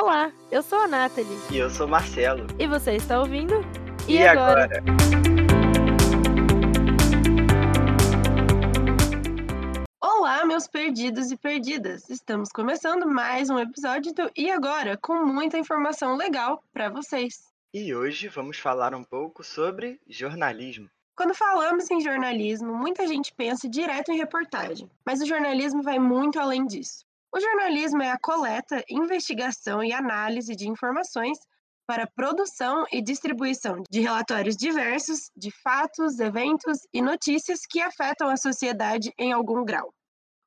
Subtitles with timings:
[0.00, 1.36] Olá, eu sou a Nathalie.
[1.50, 2.46] E eu sou o Marcelo.
[2.56, 3.54] E você está ouvindo?
[4.06, 4.66] E, e agora?
[4.66, 4.84] agora?
[10.00, 12.08] Olá, meus perdidos e perdidas!
[12.08, 17.48] Estamos começando mais um episódio do E Agora, com muita informação legal para vocês.
[17.74, 20.88] E hoje vamos falar um pouco sobre jornalismo.
[21.16, 26.38] Quando falamos em jornalismo, muita gente pensa direto em reportagem, mas o jornalismo vai muito
[26.38, 27.07] além disso.
[27.30, 31.38] O jornalismo é a coleta, investigação e análise de informações
[31.86, 38.36] para produção e distribuição de relatórios diversos de fatos, eventos e notícias que afetam a
[38.36, 39.92] sociedade em algum grau.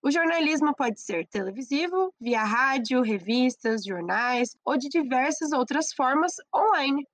[0.03, 7.05] O jornalismo pode ser televisivo, via rádio, revistas, jornais ou de diversas outras formas online.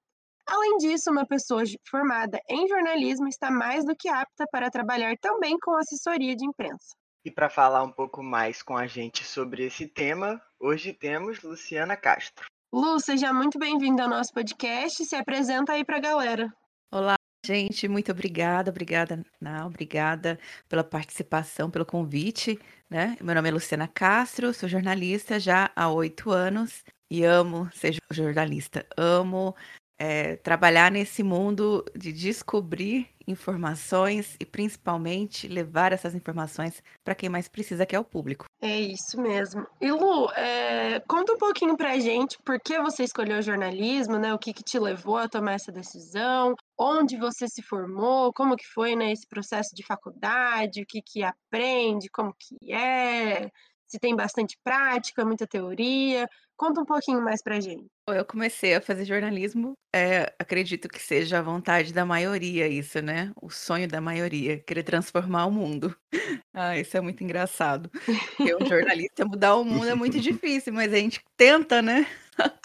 [0.47, 5.57] Além disso, uma pessoa formada em jornalismo está mais do que apta para trabalhar também
[5.59, 6.95] com assessoria de imprensa.
[7.25, 11.97] E para falar um pouco mais com a gente sobre esse tema, hoje temos Luciana
[11.97, 12.45] Castro.
[12.73, 15.03] Lu, seja muito bem-vinda ao nosso podcast.
[15.05, 16.53] Se apresenta aí para a galera.
[16.91, 17.87] Olá, gente.
[17.87, 22.59] Muito obrigada, obrigada, não, obrigada pela participação, pelo convite.
[22.89, 23.17] Né?
[23.21, 28.85] Meu nome é Luciana Castro, sou jornalista já há oito anos e amo ser jornalista.
[28.97, 29.55] Amo
[29.97, 37.47] é, trabalhar nesse mundo de descobrir informações e principalmente levar essas informações para quem mais
[37.47, 38.45] precisa, que é o público.
[38.61, 39.67] É isso mesmo.
[39.81, 44.33] E Lu, é, conta um pouquinho para a gente por que você escolheu jornalismo, né?
[44.33, 46.55] O que, que te levou a tomar essa decisão?
[46.77, 48.33] Onde você se formou?
[48.33, 50.81] Como que foi né, esse processo de faculdade?
[50.81, 52.09] O que, que aprende?
[52.09, 53.51] Como que é?
[53.87, 56.27] Se tem bastante prática, muita teoria?
[56.57, 57.85] Conta um pouquinho mais pra gente.
[58.09, 63.31] Eu comecei a fazer jornalismo, é, acredito que seja a vontade da maioria isso, né?
[63.41, 65.95] O sonho da maioria, querer transformar o mundo.
[66.59, 67.87] Ah, isso é muito engraçado.
[68.35, 72.07] Porque um jornalista mudar o mundo é muito difícil, mas a gente tenta, né?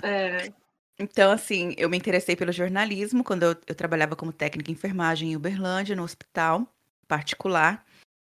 [0.03, 0.51] É.
[0.99, 5.33] Então, assim, eu me interessei pelo jornalismo quando eu, eu trabalhava como técnica em enfermagem
[5.33, 6.67] em Uberlândia, no hospital
[7.09, 7.85] particular.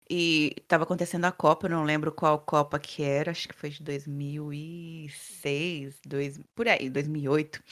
[0.09, 3.71] E estava acontecendo a Copa, eu não lembro qual Copa que era, acho que foi
[3.71, 7.63] de 2006, dois, por aí, 2008.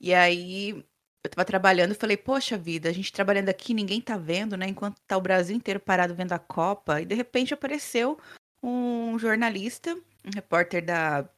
[0.00, 0.82] E aí eu
[1.26, 4.66] estava trabalhando e falei, poxa vida, a gente trabalhando aqui, ninguém tá vendo, né?
[4.68, 7.00] Enquanto tá o Brasil inteiro parado vendo a Copa.
[7.02, 8.18] E de repente apareceu
[8.62, 9.94] um jornalista,
[10.24, 11.28] um repórter da,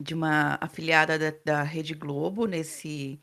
[0.00, 3.20] de uma afiliada da, da Rede Globo nesse,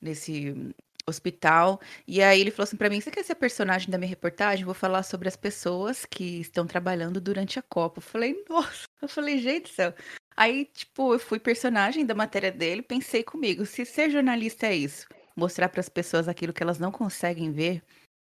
[0.00, 0.74] nesse
[1.08, 1.80] hospital.
[2.06, 4.64] E aí ele falou assim para mim: "Você quer ser personagem da minha reportagem?
[4.64, 7.98] Vou falar sobre as pessoas que estão trabalhando durante a Copa".
[7.98, 8.86] Eu falei: "Nossa".
[9.00, 9.94] Eu falei: "Gente do céu".
[10.36, 15.06] Aí, tipo, eu fui personagem da matéria dele, pensei comigo, se ser jornalista é isso,
[15.36, 17.82] mostrar para as pessoas aquilo que elas não conseguem ver,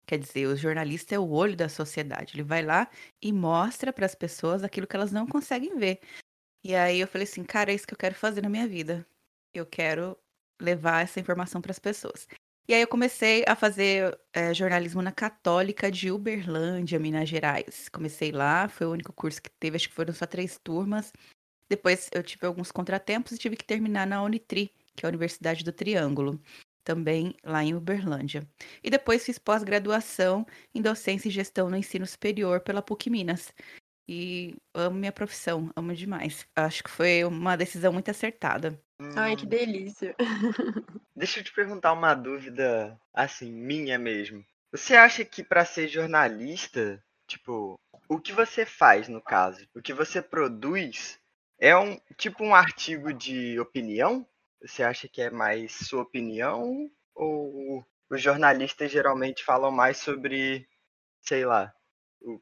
[0.07, 2.35] quer dizer, o jornalista é o olho da sociedade.
[2.35, 2.89] Ele vai lá
[3.21, 5.99] e mostra para as pessoas aquilo que elas não conseguem ver.
[6.63, 9.05] E aí eu falei assim, cara, é isso que eu quero fazer na minha vida.
[9.53, 10.17] Eu quero
[10.61, 12.27] levar essa informação para as pessoas.
[12.67, 17.89] E aí eu comecei a fazer é, jornalismo na Católica de Uberlândia, Minas Gerais.
[17.89, 21.11] Comecei lá, foi o único curso que teve, acho que foram só três turmas.
[21.69, 25.63] Depois eu tive alguns contratempos e tive que terminar na Unitri, que é a Universidade
[25.63, 26.41] do Triângulo,
[26.83, 28.47] também lá em Uberlândia.
[28.83, 33.53] E depois fiz pós-graduação em docência e gestão no ensino superior pela PUC Minas.
[34.07, 36.45] E amo minha profissão, amo demais.
[36.55, 38.79] Acho que foi uma decisão muito acertada.
[39.15, 39.49] Ai, que hum.
[39.49, 40.15] delícia.
[41.15, 44.45] Deixa eu te perguntar uma dúvida, assim, minha mesmo.
[44.71, 49.93] Você acha que para ser jornalista, tipo, o que você faz no caso, o que
[49.93, 51.19] você produz
[51.59, 54.25] é um tipo um artigo de opinião?
[54.61, 60.67] Você acha que é mais sua opinião ou os jornalistas geralmente falam mais sobre,
[61.21, 61.73] sei lá,
[62.21, 62.41] o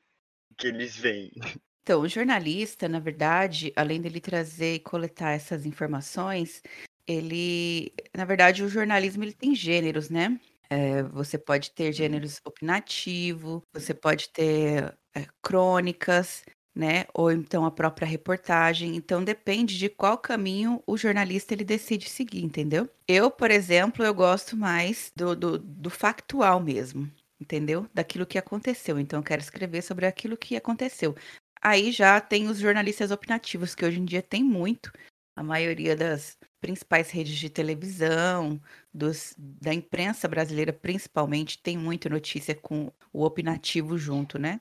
[0.57, 1.31] que eles veem?
[1.89, 6.61] Então, o jornalista, na verdade, além dele trazer e coletar essas informações,
[7.07, 10.39] ele, na verdade, o jornalismo ele tem gêneros, né?
[10.69, 16.43] É, você pode ter gêneros opinativo, você pode ter é, crônicas,
[16.75, 17.05] né?
[17.11, 18.95] Ou então a própria reportagem.
[18.95, 22.87] Então depende de qual caminho o jornalista ele decide seguir, entendeu?
[23.07, 27.09] Eu, por exemplo, eu gosto mais do, do, do factual mesmo
[27.39, 27.87] entendeu?
[27.93, 28.99] Daquilo que aconteceu.
[28.99, 31.15] Então, eu quero escrever sobre aquilo que aconteceu.
[31.61, 34.91] Aí já tem os jornalistas opinativos, que hoje em dia tem muito.
[35.35, 38.61] A maioria das principais redes de televisão,
[38.93, 44.59] dos, da imprensa brasileira principalmente, tem muita notícia com o opinativo junto, né?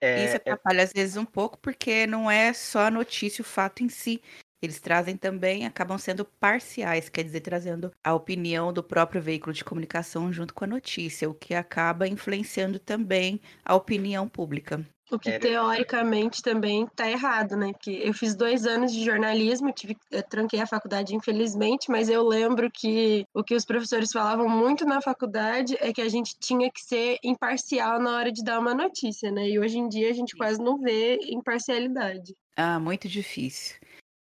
[0.00, 0.84] É, Isso é atrapalha é...
[0.84, 4.22] às vezes um pouco, porque não é só a notícia, o fato em si.
[4.62, 9.64] Eles trazem também, acabam sendo parciais, quer dizer, trazendo a opinião do próprio veículo de
[9.64, 14.84] comunicação junto com a notícia, o que acaba influenciando também a opinião pública.
[15.10, 15.40] O que Era...
[15.40, 17.72] teoricamente também está errado, né?
[17.72, 19.96] Porque eu fiz dois anos de jornalismo, tive,
[20.28, 25.00] tranquei a faculdade, infelizmente, mas eu lembro que o que os professores falavam muito na
[25.00, 29.30] faculdade é que a gente tinha que ser imparcial na hora de dar uma notícia,
[29.30, 29.48] né?
[29.48, 32.34] E hoje em dia a gente quase não vê imparcialidade.
[32.56, 33.76] Ah, muito difícil.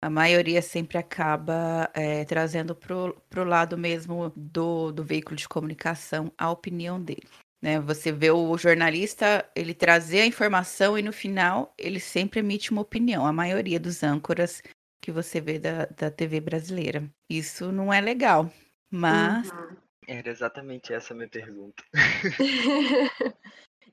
[0.01, 6.31] A maioria sempre acaba é, trazendo para o lado mesmo do, do veículo de comunicação
[6.37, 7.27] a opinião dele.
[7.65, 7.79] Né?
[7.79, 12.83] Você vê o jornalista, ele trazer a informação e no final ele sempre emite uma
[12.83, 13.25] opinião.
[13.25, 14.61] A maioria dos âncoras
[15.01, 17.09] que você vê da, da TV brasileira.
[17.27, 18.51] Isso não é legal,
[18.91, 19.49] mas...
[19.49, 19.77] Uhum.
[20.07, 21.83] Era exatamente essa a minha pergunta.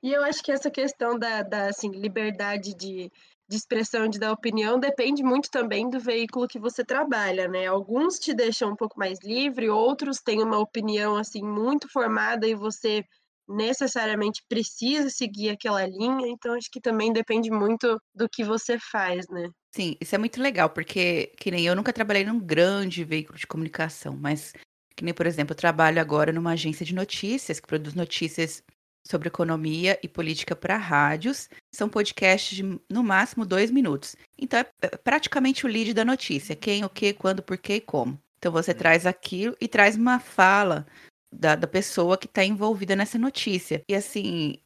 [0.03, 3.11] e eu acho que essa questão da, da assim, liberdade de,
[3.49, 7.65] de expressão de dar opinião depende muito também do veículo que você trabalha, né?
[7.65, 12.53] Alguns te deixam um pouco mais livre, outros têm uma opinião assim muito formada e
[12.53, 13.03] você
[13.47, 19.27] necessariamente precisa seguir aquela linha, então acho que também depende muito do que você faz,
[19.29, 19.49] né?
[19.75, 23.47] Sim, isso é muito legal, porque que nem eu nunca trabalhei num grande veículo de
[23.47, 24.53] comunicação, mas
[24.95, 28.63] que nem, por exemplo, eu trabalho agora numa agência de notícias que produz notícias
[29.05, 31.49] sobre economia e política para rádios.
[31.71, 34.15] São podcasts de no máximo dois minutos.
[34.37, 37.81] Então é, é praticamente o lead da notícia: quem, o que, quando, por que e
[37.81, 38.19] como.
[38.37, 38.75] Então você hum.
[38.75, 40.85] traz aquilo e traz uma fala
[41.33, 43.83] da, da pessoa que está envolvida nessa notícia.
[43.87, 44.57] E assim,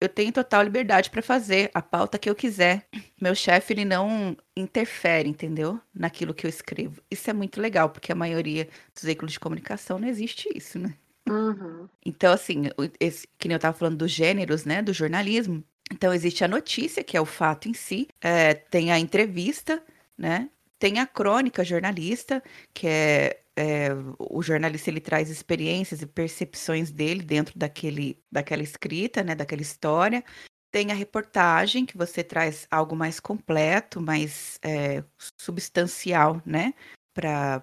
[0.00, 2.86] eu tenho total liberdade para fazer a pauta que eu quiser.
[3.20, 5.80] Meu chefe ele não interfere, entendeu?
[5.94, 7.00] Naquilo que eu escrevo.
[7.10, 10.94] Isso é muito legal, porque a maioria dos veículos de comunicação não existe isso, né?
[11.28, 11.88] Uhum.
[12.04, 12.64] Então, assim,
[13.00, 14.82] esse, que nem eu estava falando dos gêneros, né?
[14.82, 15.64] Do jornalismo.
[15.90, 19.82] Então, existe a notícia, que é o fato em si, é, tem a entrevista,
[20.16, 20.50] né?
[20.78, 22.42] Tem a crônica jornalista,
[22.74, 23.88] que é é,
[24.18, 30.22] o jornalista ele traz experiências e percepções dele dentro daquele, daquela escrita, né, daquela história.
[30.70, 35.02] Tem a reportagem, que você traz algo mais completo, mais é,
[35.40, 36.74] substancial, né,
[37.14, 37.62] pra,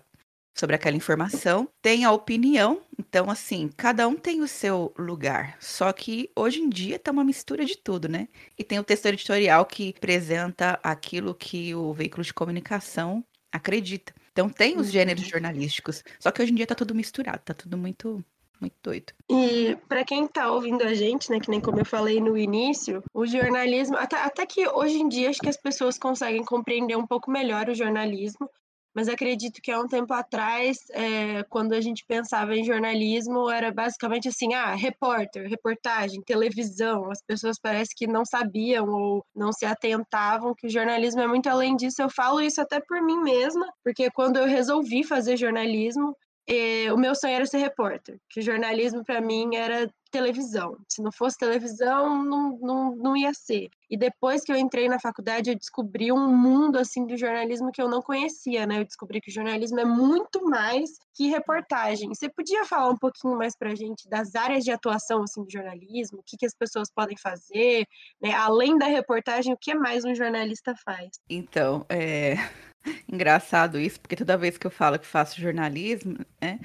[0.57, 1.69] sobre aquela informação.
[1.81, 5.57] Tem a opinião, então, assim, cada um tem o seu lugar.
[5.59, 8.27] Só que hoje em dia tá uma mistura de tudo, né?
[8.57, 14.13] E tem o texto editorial que apresenta aquilo que o veículo de comunicação acredita.
[14.33, 15.29] Então tem os gêneros uhum.
[15.29, 18.23] jornalísticos, só que hoje em dia tá tudo misturado, tá tudo muito
[18.59, 19.11] muito doido.
[19.29, 23.03] E para quem está ouvindo a gente, né, que nem como eu falei no início,
[23.13, 27.05] o jornalismo, até, até que hoje em dia acho que as pessoas conseguem compreender um
[27.05, 28.49] pouco melhor o jornalismo,
[28.93, 33.71] mas acredito que há um tempo atrás, é, quando a gente pensava em jornalismo, era
[33.71, 37.09] basicamente assim: ah, repórter, reportagem, televisão.
[37.11, 41.49] As pessoas parece que não sabiam ou não se atentavam que o jornalismo é muito
[41.49, 42.01] além disso.
[42.01, 46.15] Eu falo isso até por mim mesma, porque quando eu resolvi fazer jornalismo,
[46.47, 50.77] eh, o meu sonho era ser repórter, que o jornalismo para mim era televisão.
[50.87, 53.69] Se não fosse televisão, não, não, não ia ser.
[53.89, 57.81] E depois que eu entrei na faculdade, eu descobri um mundo assim do jornalismo que
[57.81, 58.79] eu não conhecia, né?
[58.79, 62.09] Eu descobri que o jornalismo é muito mais que reportagem.
[62.09, 65.51] Você podia falar um pouquinho mais para a gente das áreas de atuação assim do
[65.51, 67.87] jornalismo, o que, que as pessoas podem fazer,
[68.21, 68.33] né?
[68.33, 71.09] Além da reportagem, o que mais um jornalista faz?
[71.27, 72.35] Então, é
[73.11, 76.59] Engraçado isso, porque toda vez que eu falo que faço jornalismo, né,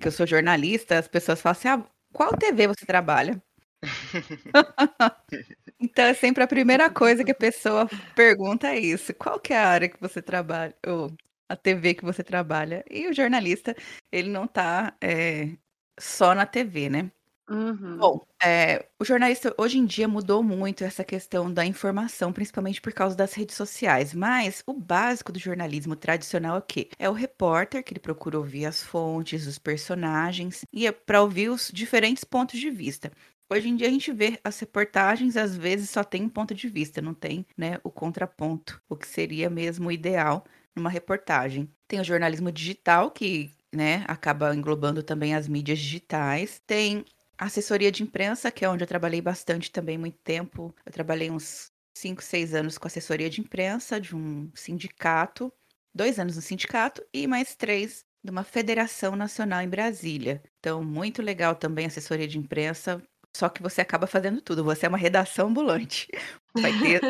[0.00, 1.84] que eu sou jornalista, as pessoas falam assim: ah,
[2.16, 3.42] qual TV você trabalha?
[5.78, 9.58] então é sempre a primeira coisa que a pessoa pergunta é isso: qual que é
[9.58, 11.12] a área que você trabalha, ou
[11.46, 12.82] a TV que você trabalha?
[12.90, 13.76] E o jornalista,
[14.10, 15.58] ele não está é,
[16.00, 17.10] só na TV, né?
[17.48, 17.96] Uhum.
[17.98, 22.92] Bom, é, o jornalista hoje em dia mudou muito essa questão da informação, principalmente por
[22.92, 24.12] causa das redes sociais.
[24.12, 26.88] Mas o básico do jornalismo tradicional é o quê?
[26.98, 31.48] É o repórter que ele procura ouvir as fontes, os personagens e é para ouvir
[31.48, 33.10] os diferentes pontos de vista.
[33.50, 36.68] Hoje em dia a gente vê as reportagens, às vezes só tem um ponto de
[36.68, 41.70] vista, não tem né, o contraponto, o que seria mesmo ideal numa reportagem.
[41.86, 46.60] Tem o jornalismo digital, que né, acaba englobando também as mídias digitais.
[46.66, 47.04] Tem
[47.38, 50.74] assessoria de imprensa, que é onde eu trabalhei bastante também, muito tempo.
[50.84, 55.52] Eu trabalhei uns 5, 6 anos com assessoria de imprensa de um sindicato,
[55.94, 60.42] dois anos no sindicato e mais três de uma federação nacional em Brasília.
[60.58, 63.02] Então, muito legal também assessoria de imprensa,
[63.34, 66.08] só que você acaba fazendo tudo, você é uma redação ambulante.
[66.54, 67.00] Vai ter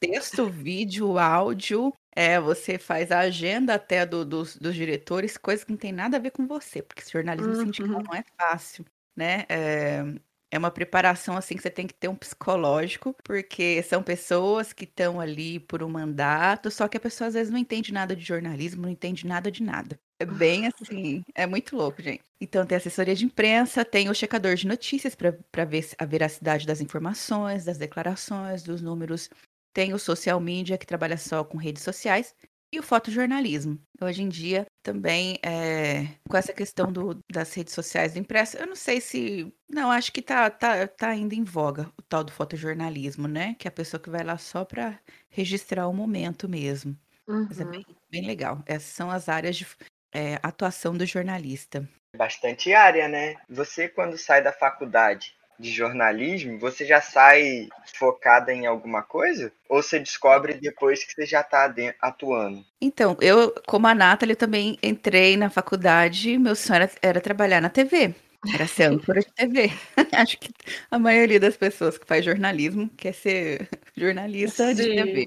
[0.00, 5.72] texto, vídeo, áudio, é, você faz a agenda até do, dos, dos diretores, coisa que
[5.72, 7.60] não tem nada a ver com você, porque jornalismo uhum.
[7.60, 8.84] sindical não é fácil
[9.16, 9.44] né?
[9.48, 10.02] É,
[10.50, 14.84] É uma preparação assim que você tem que ter um psicológico, porque são pessoas que
[14.84, 18.22] estão ali por um mandato, só que a pessoa às vezes não entende nada de
[18.24, 19.98] jornalismo, não entende nada de nada.
[20.20, 22.22] É bem assim, é muito louco, gente.
[22.40, 26.80] Então tem assessoria de imprensa, tem o checador de notícias para ver a veracidade das
[26.80, 29.28] informações, das declarações, dos números.
[29.72, 32.34] Tem o social media, que trabalha só com redes sociais,
[32.74, 33.78] e o fotojornalismo.
[34.00, 38.66] Hoje em dia, também, é, com essa questão do, das redes sociais do impresso, eu
[38.66, 39.54] não sei se.
[39.68, 43.54] Não, acho que tá, tá, tá ainda em voga o tal do fotojornalismo, né?
[43.58, 46.98] Que é a pessoa que vai lá só para registrar o momento mesmo.
[47.28, 47.46] Uhum.
[47.48, 48.60] Mas é bem, bem legal.
[48.66, 49.66] Essas são as áreas de
[50.12, 51.88] é, atuação do jornalista.
[52.16, 53.36] Bastante área, né?
[53.48, 59.52] Você, quando sai da faculdade, de jornalismo, você já sai focada em alguma coisa?
[59.68, 62.64] Ou você descobre depois que você já está atuando?
[62.80, 67.68] Então, eu, como a Nathalie, também entrei na faculdade, meu sonho era, era trabalhar na
[67.68, 68.14] TV.
[68.52, 69.72] Era ser âncora de TV.
[70.12, 70.52] Acho que
[70.90, 74.74] a maioria das pessoas que faz jornalismo quer ser jornalista Sim.
[74.74, 75.26] de TV.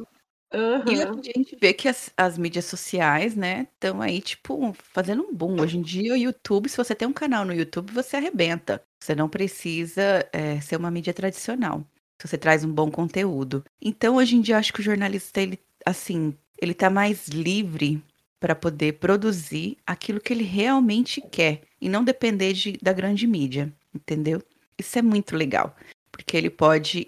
[0.54, 0.94] Uhum.
[0.94, 5.34] E a gente vê que as, as mídias sociais, né, estão aí, tipo, fazendo um
[5.34, 5.60] boom.
[5.60, 8.82] Hoje em dia, o YouTube, se você tem um canal no YouTube, você arrebenta.
[9.02, 11.86] Você não precisa é, ser uma mídia tradicional.
[12.22, 13.64] Se você traz um bom conteúdo.
[13.82, 18.02] Então, hoje em dia, eu acho que o jornalista, ele, assim, ele tá mais livre
[18.40, 23.74] para poder produzir aquilo que ele realmente quer e não depender de, da grande mídia,
[23.94, 24.42] entendeu?
[24.78, 25.76] Isso é muito legal
[26.18, 27.08] porque ele pode,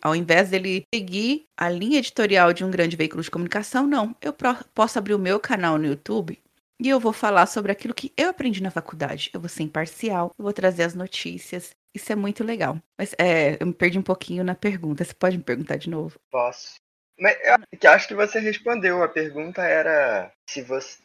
[0.00, 4.34] ao invés dele seguir a linha editorial de um grande veículo de comunicação, não, eu
[4.74, 6.40] posso abrir o meu canal no YouTube
[6.80, 9.30] e eu vou falar sobre aquilo que eu aprendi na faculdade.
[9.32, 11.70] Eu vou ser imparcial, eu vou trazer as notícias.
[11.94, 12.78] Isso é muito legal.
[12.98, 15.04] Mas é, eu me perdi um pouquinho na pergunta.
[15.04, 16.18] Você pode me perguntar de novo?
[16.30, 16.76] Posso.
[17.18, 17.36] Mas
[17.82, 19.02] eu acho que você respondeu.
[19.02, 20.98] A pergunta era se você.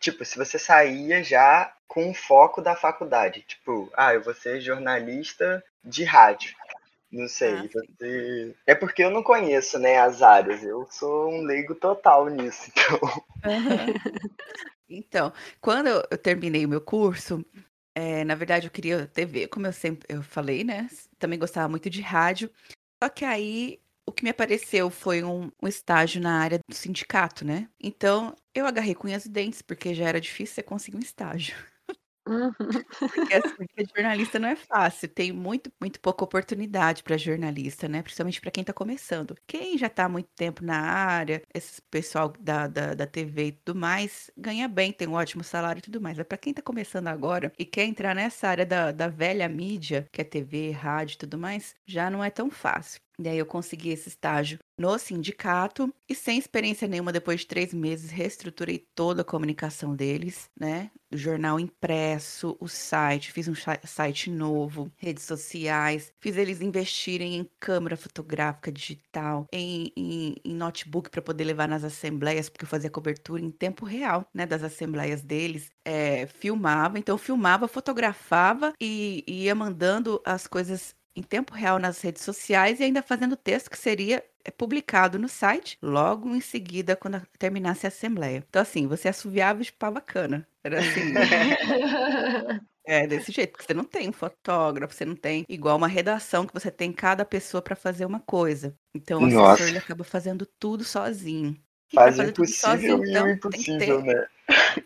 [0.00, 3.42] Tipo, se você saía já com o foco da faculdade.
[3.42, 6.54] Tipo, ah, eu vou ser jornalista de rádio.
[7.10, 8.54] Não sei, ah, você...
[8.66, 10.62] É porque eu não conheço, né, as áreas.
[10.62, 13.00] Eu sou um leigo total nisso, então.
[13.44, 14.28] Uhum.
[14.88, 17.44] Então, quando eu terminei o meu curso,
[17.94, 20.88] é, na verdade eu queria TV, como eu sempre eu falei, né?
[21.18, 22.50] Também gostava muito de rádio.
[23.02, 27.44] Só que aí o que me apareceu foi um, um, estágio na área do sindicato,
[27.44, 27.68] né?
[27.78, 31.54] Então eu agarrei com unhas e dentes, porque já era difícil você conseguir um estágio.
[33.06, 38.02] Porque, assim, porque jornalista não é fácil, tem muito, muito pouca oportunidade para jornalista, né?
[38.02, 39.34] Principalmente para quem está começando.
[39.46, 43.52] Quem já está há muito tempo na área, esse pessoal da, da, da TV e
[43.52, 46.16] tudo mais, ganha bem, tem um ótimo salário e tudo mais.
[46.18, 50.06] Mas para quem está começando agora e quer entrar nessa área da, da velha mídia,
[50.12, 53.00] que é TV, rádio e tudo mais, já não é tão fácil.
[53.20, 58.10] Daí eu consegui esse estágio no sindicato e sem experiência nenhuma, depois de três meses,
[58.10, 60.90] reestruturei toda a comunicação deles, né?
[61.12, 67.50] O jornal impresso, o site, fiz um site novo, redes sociais, fiz eles investirem em
[67.58, 72.90] câmera fotográfica digital, em, em, em notebook para poder levar nas assembleias, porque eu fazia
[72.90, 74.46] cobertura em tempo real, né?
[74.46, 81.22] Das assembleias deles, é, filmava, então filmava, fotografava e, e ia mandando as coisas em
[81.22, 85.76] tempo real nas redes sociais e ainda fazendo texto que seria é, publicado no site
[85.82, 88.44] logo em seguida, quando terminasse a assembleia.
[88.48, 90.46] Então, assim, você assoviava e chupava cana.
[90.64, 91.12] Era assim.
[92.90, 96.46] É, desse jeito, porque você não tem um fotógrafo, você não tem igual uma redação
[96.46, 98.74] que você tem cada pessoa para fazer uma coisa.
[98.94, 101.54] Então o assessor ele acaba fazendo tudo sozinho.
[101.92, 104.04] Faz o impossível sozinho, e então, impossível, ter...
[104.04, 104.26] né?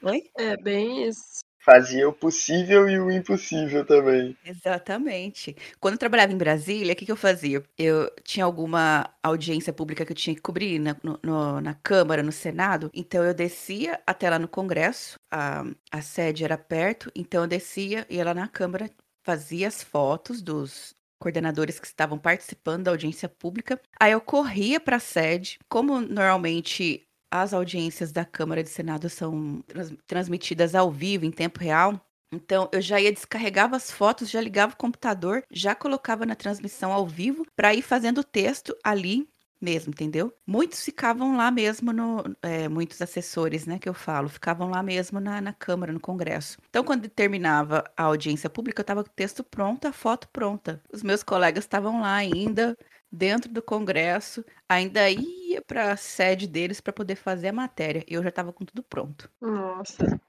[0.03, 0.31] Oi?
[0.37, 4.37] É bem isso fazia o possível e o impossível também.
[4.45, 5.57] Exatamente.
[5.81, 7.63] Quando eu trabalhava em Brasília, o que, que eu fazia?
[7.79, 12.33] Eu tinha alguma audiência pública que eu tinha que cobrir na, no, na Câmara, no
[12.33, 17.49] Senado, então eu descia até lá no Congresso, a, a sede era perto, então eu
[17.49, 18.91] descia, ia lá na Câmara,
[19.23, 23.81] fazia as fotos dos coordenadores que estavam participando da audiência pública.
[24.01, 29.09] Aí eu corria para a sede, como normalmente as audiências da Câmara e do Senado
[29.09, 31.99] são trans transmitidas ao vivo, em tempo real.
[32.31, 36.93] Então, eu já ia descarregava as fotos, já ligava o computador, já colocava na transmissão
[36.93, 39.29] ao vivo para ir fazendo o texto ali
[39.63, 40.35] mesmo, entendeu?
[40.47, 45.21] Muitos ficavam lá mesmo, no, é, muitos assessores, né, que eu falo, ficavam lá mesmo
[45.21, 46.59] na, na Câmara, no Congresso.
[46.69, 50.83] Então, quando terminava a audiência pública, eu estava com o texto pronto, a foto pronta.
[50.93, 52.77] Os meus colegas estavam lá ainda,
[53.13, 58.05] dentro do Congresso, ainda ia para a sede deles para poder fazer a matéria.
[58.09, 59.31] E eu já estava com tudo pronto.
[59.41, 60.21] Nossa.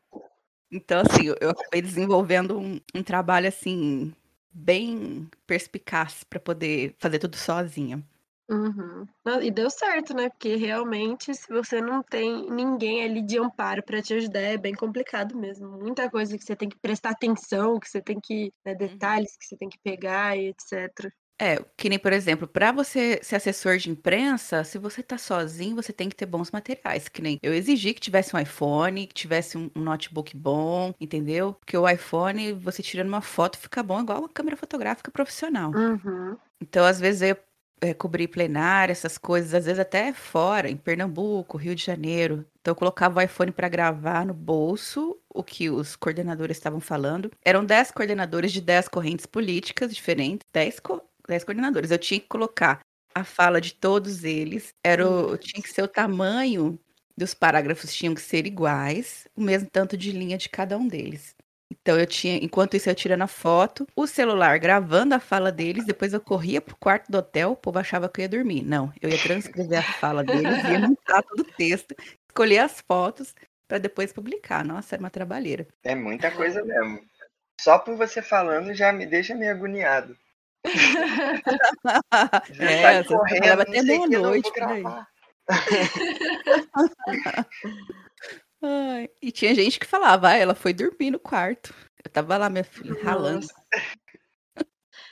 [0.71, 4.13] Então, assim, eu acabei desenvolvendo um, um trabalho, assim,
[4.51, 8.03] bem perspicaz para poder fazer tudo sozinha.
[8.49, 9.07] Uhum.
[9.41, 10.29] E deu certo, né?
[10.29, 14.73] Porque realmente, se você não tem ninguém ali de amparo para te ajudar, é bem
[14.73, 15.69] complicado mesmo.
[15.69, 18.87] Muita coisa que você tem que prestar atenção, que você tem que, né, Uhum.
[18.89, 21.09] detalhes que você tem que pegar e etc.
[21.43, 25.75] É, que nem, por exemplo, para você ser assessor de imprensa, se você tá sozinho,
[25.75, 27.09] você tem que ter bons materiais.
[27.09, 31.53] Que nem eu exigi que tivesse um iPhone, que tivesse um, notebook bom, entendeu?
[31.55, 35.71] Porque o iPhone, você tirando uma foto, fica bom igual uma câmera fotográfica profissional.
[35.71, 36.37] Uhum.
[36.61, 37.37] Então, às vezes, eu
[37.81, 42.45] é, cobrir plenária, essas coisas, às vezes até fora, em Pernambuco, Rio de Janeiro.
[42.61, 47.29] Então, eu colocava o iPhone para gravar no bolso o que os coordenadores estavam falando.
[47.43, 51.91] Eram 10 coordenadores de 10 correntes políticas diferentes, 10, co 10 coordenadores.
[51.91, 52.79] Eu tinha que colocar
[53.13, 56.79] a fala de todos eles, era o, tinha que ser o tamanho
[57.15, 61.35] dos parágrafos, tinham que ser iguais, o mesmo tanto de linha de cada um deles.
[61.71, 65.85] Então eu tinha, enquanto isso eu tirando a foto, o celular gravando a fala deles,
[65.85, 68.63] depois eu corria pro quarto do hotel, o povo achava que eu ia dormir.
[68.63, 71.95] Não, eu ia transcrever a fala deles, ia montar todo o texto,
[72.27, 73.35] escolher as fotos
[73.67, 74.63] para depois publicar.
[74.63, 75.67] Nossa, era uma trabalheira.
[75.83, 77.01] É muita coisa mesmo.
[77.59, 80.17] Só por você falando já me deixa meio agoniado.
[82.59, 83.45] É, eu correndo,
[84.21, 84.81] não até aí.
[84.81, 85.07] gravar.
[88.61, 91.73] Ai, e tinha gente que falava, ah, ela foi dormir no quarto.
[92.03, 93.41] Eu tava lá, minha filha, ralando.
[93.41, 93.53] Nossa.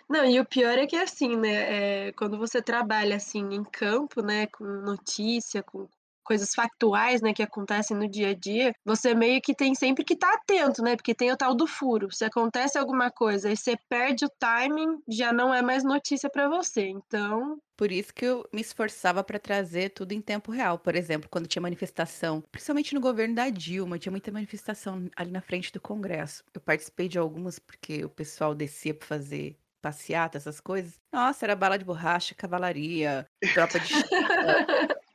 [0.10, 2.08] Não, e o pior é que é assim, né?
[2.08, 5.88] é, quando você trabalha assim em campo, né, com notícia, com
[6.32, 10.14] coisas factuais, né, que acontecem no dia a dia, você meio que tem sempre que
[10.14, 10.96] estar atento, né?
[10.96, 12.08] Porque tem o tal do furo.
[12.10, 16.48] Se acontece alguma coisa e você perde o timing, já não é mais notícia para
[16.48, 16.88] você.
[16.88, 20.80] Então, Por isso que eu me esforçava para trazer tudo em tempo real.
[20.80, 25.42] Por exemplo, quando tinha manifestação, principalmente no governo da Dilma, tinha muita manifestação ali na
[25.42, 26.44] frente do Congresso.
[26.54, 31.00] Eu participei de algumas porque o pessoal descia para fazer passeata, essas coisas.
[31.12, 33.94] Nossa, era bala de borracha, cavalaria, tropa de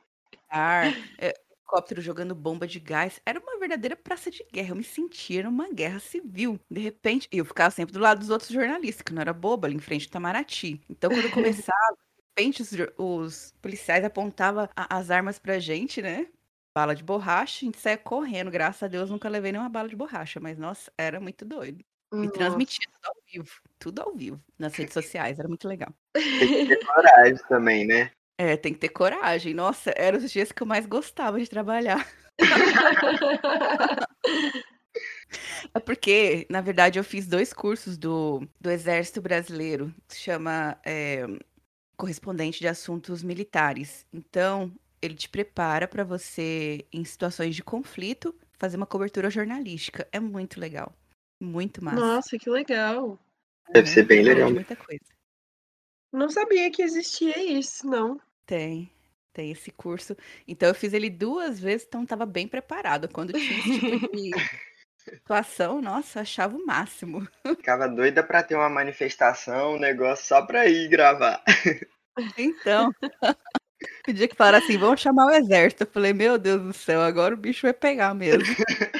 [0.49, 3.19] ar, é, helicóptero jogando bomba de gás.
[3.25, 4.69] Era uma verdadeira praça de guerra.
[4.69, 6.59] Eu me sentia numa guerra civil.
[6.69, 9.67] De repente, e eu ficava sempre do lado dos outros jornalistas, que não era boba,
[9.67, 10.81] ali em frente do Itamaraty.
[10.89, 16.27] Então, quando começava, de repente, os, os policiais apontavam a- as armas pra gente, né?
[16.75, 18.51] Bala de borracha, a gente saia correndo.
[18.51, 20.39] Graças a Deus, nunca levei nenhuma bala de borracha.
[20.39, 21.83] Mas, nossa, era muito doido.
[22.13, 23.61] E transmitia tudo ao vivo.
[23.79, 24.43] Tudo ao vivo.
[24.57, 25.39] Nas redes sociais.
[25.39, 25.93] Era muito legal.
[26.13, 28.11] Tem que ter coragem também, né?
[28.37, 29.53] É, tem que ter coragem.
[29.53, 32.07] Nossa, eram os dias que eu mais gostava de trabalhar.
[35.73, 41.25] É porque, na verdade, eu fiz dois cursos do, do Exército Brasileiro, chama é,
[41.95, 44.05] Correspondente de Assuntos Militares.
[44.11, 44.71] Então,
[45.01, 50.07] ele te prepara para você, em situações de conflito, fazer uma cobertura jornalística.
[50.11, 50.93] É muito legal.
[51.41, 51.99] Muito massa.
[51.99, 53.19] Nossa, que legal.
[53.71, 54.51] Deve ser bem legal.
[54.51, 55.05] Muita coisa.
[56.11, 58.19] Não sabia que existia isso, não.
[58.47, 58.89] Tem,
[59.33, 60.15] tem esse curso.
[60.47, 63.09] Então eu fiz ele duas vezes, então estava bem preparado.
[63.09, 64.31] Quando tinha esse tipo de
[64.97, 67.27] situação, nossa, achava o máximo.
[67.57, 71.43] Ficava doida pra ter uma manifestação, um negócio só pra ir gravar.
[72.37, 72.89] Então,
[74.11, 77.01] o dia que falaram assim, vamos chamar o exército, eu falei, meu Deus do céu,
[77.01, 78.43] agora o bicho vai pegar mesmo.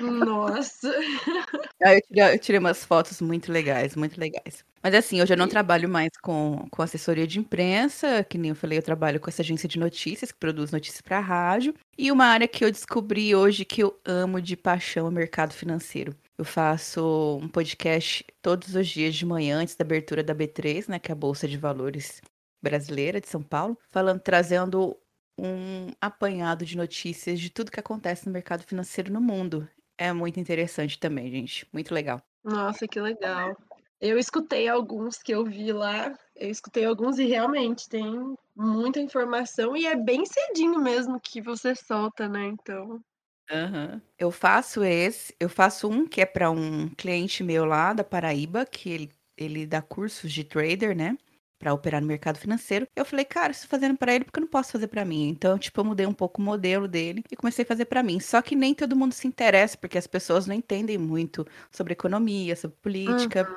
[0.01, 0.91] Nossa.
[1.83, 4.65] Aí eu tirei, eu tirei umas fotos muito legais, muito legais.
[4.81, 8.55] Mas assim, hoje eu não trabalho mais com, com assessoria de imprensa, que nem eu
[8.55, 11.73] falei, eu trabalho com essa agência de notícias, que produz notícias para rádio.
[11.97, 15.53] E uma área que eu descobri hoje que eu amo de paixão é o mercado
[15.53, 16.15] financeiro.
[16.37, 20.99] Eu faço um podcast todos os dias de manhã, antes da abertura da B3, né,
[20.99, 22.21] que é a Bolsa de Valores
[22.61, 24.97] brasileira de São Paulo, falando, trazendo
[25.39, 29.69] um apanhado de notícias de tudo que acontece no mercado financeiro no mundo.
[29.97, 31.67] É muito interessante também, gente.
[31.71, 32.21] Muito legal.
[32.43, 33.55] Nossa, que legal.
[33.99, 36.13] Eu escutei alguns que eu vi lá.
[36.35, 41.75] Eu escutei alguns e realmente tem muita informação e é bem cedinho mesmo que você
[41.75, 42.45] solta, né?
[42.45, 43.01] Então.
[43.49, 44.01] Aham.
[44.19, 48.65] Eu faço esse, eu faço um que é para um cliente meu lá da Paraíba,
[48.65, 51.17] que ele, ele dá cursos de trader, né?
[51.59, 52.87] Pra operar no mercado financeiro.
[52.95, 55.27] Eu falei, cara, estou fazendo para ele porque eu não posso fazer para mim.
[55.29, 58.19] Então, tipo, eu mudei um pouco o modelo dele e comecei a fazer para mim.
[58.19, 62.55] Só que nem todo mundo se interessa, porque as pessoas não entendem muito sobre economia,
[62.55, 63.47] sobre política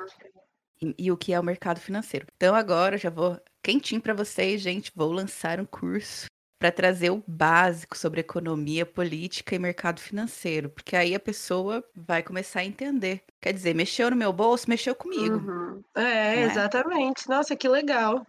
[0.81, 2.25] e, e o que é o mercado financeiro.
[2.35, 4.91] Então, agora eu já vou quentinho para vocês, gente.
[4.95, 6.25] Vou lançar um curso
[6.61, 12.21] para trazer o básico sobre economia, política e mercado financeiro, porque aí a pessoa vai
[12.21, 13.23] começar a entender.
[13.41, 15.37] Quer dizer, mexeu no meu bolso, mexeu comigo.
[15.37, 15.83] Uhum.
[15.95, 16.43] É, Não é?
[16.43, 17.27] exatamente.
[17.27, 18.23] Nossa, que legal.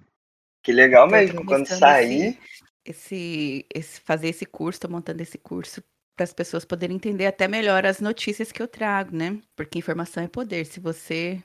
[0.62, 1.44] Que legal Então, tô mesmo.
[1.44, 2.38] Quando sair,
[2.82, 5.82] esse, esse, fazer esse curso, tô montando esse curso
[6.16, 9.38] para as pessoas poderem entender até melhor as notícias que eu trago, né?
[9.54, 10.64] Porque informação é poder.
[10.64, 11.38] Se você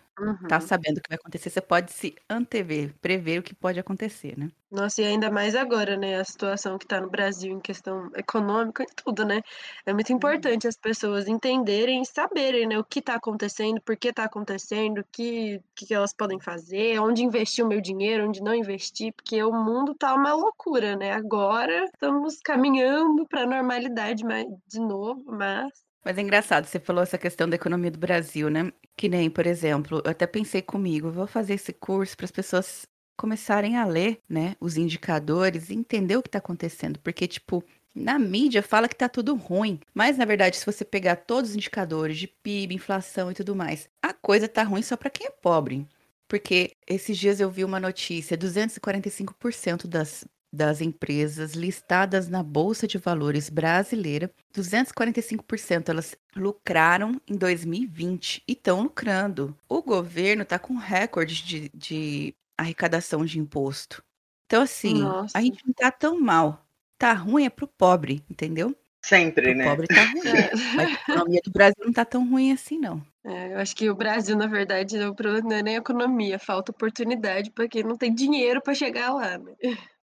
[0.47, 0.61] tá Uhum.
[0.61, 4.51] sabendo o que vai acontecer, você pode se antever, prever o que pode acontecer, né?
[4.69, 6.15] Nossa, e ainda mais agora, né?
[6.19, 9.41] A situação que tá no Brasil em questão econômica e tudo, né?
[9.85, 10.51] É muito Uhum.
[10.51, 14.99] importante as pessoas entenderem e saberem, né, o que tá acontecendo, por que tá acontecendo,
[14.99, 19.13] o que, que que elas podem fazer, onde investir o meu dinheiro, onde não investir,
[19.15, 21.13] porque o mundo tá uma loucura, né?
[21.13, 24.21] Agora estamos caminhando para a normalidade
[24.67, 25.86] de novo, mas.
[26.07, 28.71] Mas é engraçado, você falou essa questão da economia do Brasil, né?
[28.95, 32.87] Que nem, por exemplo, eu até pensei comigo, vou fazer esse curso para as pessoas
[33.17, 37.61] começarem a ler, né, os indicadores e entender o que está acontecendo, porque tipo,
[37.93, 41.55] na mídia fala que tá tudo ruim, mas na verdade, se você pegar todos os
[41.57, 45.31] indicadores de PIB, inflação e tudo mais, a coisa tá ruim só para quem é
[45.31, 45.85] pobre.
[46.25, 50.25] Porque esses dias eu vi uma notícia, 245% das
[50.57, 58.81] das empresas listadas na Bolsa de Valores brasileira, 245% elas lucraram em 2020 e estão
[58.81, 59.55] lucrando.
[59.69, 64.03] O governo está com recorde de, de arrecadação de imposto.
[64.47, 65.37] Então, assim, Nossa.
[65.37, 66.65] a gente não tá tão mal.
[66.97, 68.75] Tá ruim é pro pobre, entendeu?
[69.05, 69.69] Sempre, Pro né?
[69.69, 70.27] pobre tá ruim.
[70.27, 70.51] É.
[70.75, 73.05] Mas a economia do Brasil não tá tão ruim assim, não.
[73.23, 77.51] É, eu acho que o Brasil, na verdade, não não é nem economia, falta oportunidade
[77.51, 79.53] para quem não tem dinheiro para chegar lá, né?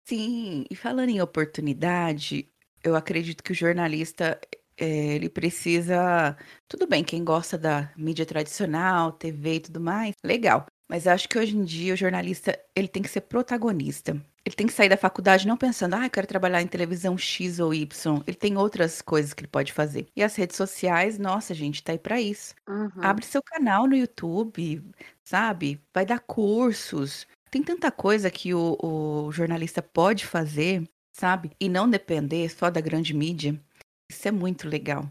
[0.05, 2.49] Sim, e falando em oportunidade,
[2.83, 4.39] eu acredito que o jornalista,
[4.77, 6.35] eh, ele precisa.
[6.67, 10.65] Tudo bem, quem gosta da mídia tradicional, TV e tudo mais, legal.
[10.89, 14.11] Mas acho que hoje em dia o jornalista, ele tem que ser protagonista.
[14.45, 17.59] Ele tem que sair da faculdade não pensando, ah, eu quero trabalhar em televisão X
[17.59, 18.21] ou Y.
[18.27, 20.05] Ele tem outras coisas que ele pode fazer.
[20.13, 22.53] E as redes sociais, nossa, gente, tá aí pra isso.
[22.67, 22.91] Uhum.
[23.01, 24.83] Abre seu canal no YouTube,
[25.23, 25.81] sabe?
[25.93, 27.25] Vai dar cursos.
[27.53, 31.51] Tem tanta coisa que o, o jornalista pode fazer, sabe?
[31.59, 33.63] E não depender só da grande mídia.
[34.09, 35.07] Isso é muito legal.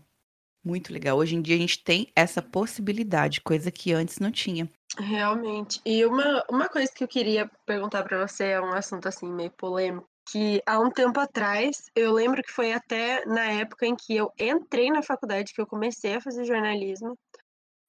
[0.65, 1.17] Muito legal.
[1.17, 4.69] Hoje em dia a gente tem essa possibilidade, coisa que antes não tinha.
[4.99, 5.81] Realmente.
[5.87, 9.53] E uma, uma coisa que eu queria perguntar para você é um assunto assim meio
[9.53, 14.17] polêmico, que há um tempo atrás, eu lembro que foi até na época em que
[14.17, 17.17] eu entrei na faculdade que eu comecei a fazer jornalismo,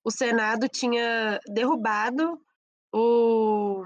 [0.04, 2.40] o Senado tinha derrubado
[2.94, 3.84] o,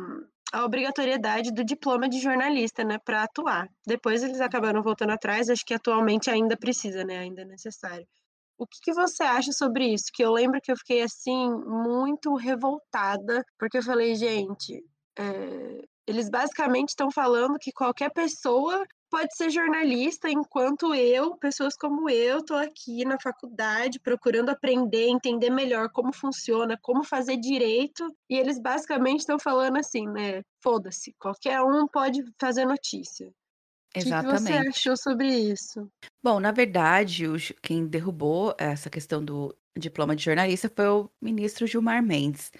[0.51, 3.67] a obrigatoriedade do diploma de jornalista, né, para atuar.
[3.85, 8.07] Depois eles acabaram voltando atrás, acho que atualmente ainda precisa, né, ainda é necessário.
[8.57, 10.05] O que, que você acha sobre isso?
[10.13, 14.83] Que eu lembro que eu fiquei assim muito revoltada, porque eu falei, gente,
[15.17, 22.09] é, eles basicamente estão falando que qualquer pessoa pode ser jornalista, enquanto eu, pessoas como
[22.09, 28.35] eu, tô aqui na faculdade procurando aprender, entender melhor como funciona, como fazer direito, e
[28.35, 30.41] eles basicamente estão falando assim, né?
[30.61, 33.27] Foda-se, qualquer um pode fazer notícia.
[33.27, 34.69] O que, que você Exatamente.
[34.69, 35.89] achou sobre isso?
[36.23, 37.25] Bom, na verdade,
[37.61, 42.51] quem derrubou essa questão do diploma de jornalista foi o ministro Gilmar Mendes.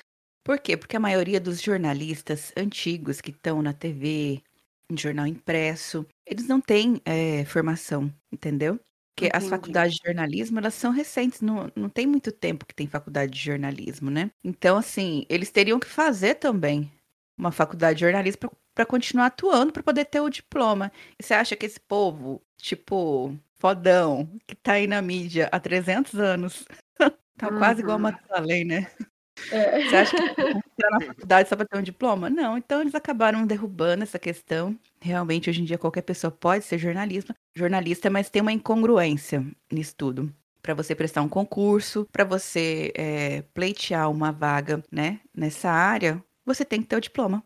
[0.43, 0.77] Por quê?
[0.77, 4.41] Porque a maioria dos jornalistas antigos que estão na TV,
[4.89, 8.79] em jornal impresso, eles não têm eh, formação, entendeu?
[9.15, 9.49] Porque as Entendi.
[9.49, 13.39] faculdades de jornalismo, elas são recentes, não, não tem muito tempo que tem faculdade de
[13.39, 14.31] jornalismo, né?
[14.43, 16.91] Então, assim, eles teriam que fazer também
[17.37, 20.91] uma faculdade de jornalismo para continuar atuando, para poder ter o diploma.
[21.19, 26.15] E você acha que esse povo, tipo, fodão, que tá aí na mídia há 300
[26.15, 26.65] anos,
[27.37, 28.03] tá quase igual a Uhum.
[28.03, 28.91] Matusalém, né?
[29.51, 29.81] É.
[29.85, 30.23] Você acha que
[30.77, 32.29] entrar na faculdade só para ter um diploma?
[32.29, 34.77] Não, então eles acabaram derrubando essa questão.
[35.01, 39.95] Realmente, hoje em dia, qualquer pessoa pode ser jornalista, jornalista, mas tem uma incongruência nisso
[39.95, 40.33] tudo.
[40.61, 46.65] Para você prestar um concurso, para você eh, pleitear uma vaga, né, nessa área, você
[46.65, 47.43] tem que ter o diploma.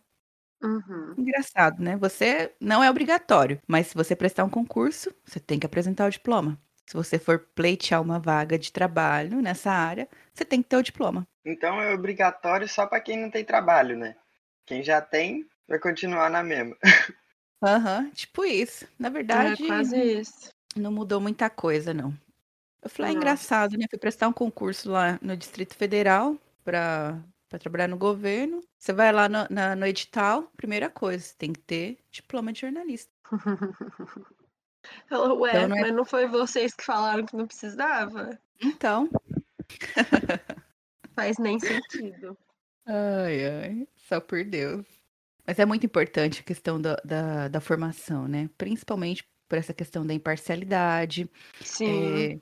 [0.64, 1.16] Uhum.
[1.18, 1.98] Engraçado, né?
[1.98, 6.12] Você não é obrigatório, mas se você prestar um concurso, você tem que apresentar o
[6.12, 6.60] diploma.
[6.92, 10.84] Se você for pleitear uma vaga de trabalho nessa área, você tem que ter o
[10.84, 11.26] diploma.
[11.46, 14.18] Então é obrigatório só pra quem não tem trabalho, né?
[14.66, 16.76] Quem já tem, vai continuar na mesma.
[17.64, 18.86] Aham, tipo isso.
[19.00, 20.50] Na É verdade, quase isso.
[20.76, 22.14] não mudou muita coisa, não.
[22.82, 23.18] Eu falei, ah, Nossa.
[23.26, 23.86] engraçado, né?
[23.90, 28.62] Fui prestar um concurso lá no Distrito Federal para para trabalhar no governo.
[28.78, 32.62] Você vai lá no, na- no edital, primeira coisa, você tem que ter diploma de
[32.62, 33.12] jornalista.
[35.08, 38.38] Falou, ué, Então não é- mas não foi vocês que falaram que não precisava?
[38.62, 39.10] Então,
[41.16, 42.38] Faz nem sentido.
[42.86, 44.86] Ai, ai, só por Deus.
[45.46, 48.50] Mas é muito importante a questão da, da, da formação, né?
[48.58, 51.30] Principalmente por essa questão da imparcialidade.
[51.62, 52.24] Sim.
[52.34, 52.40] é,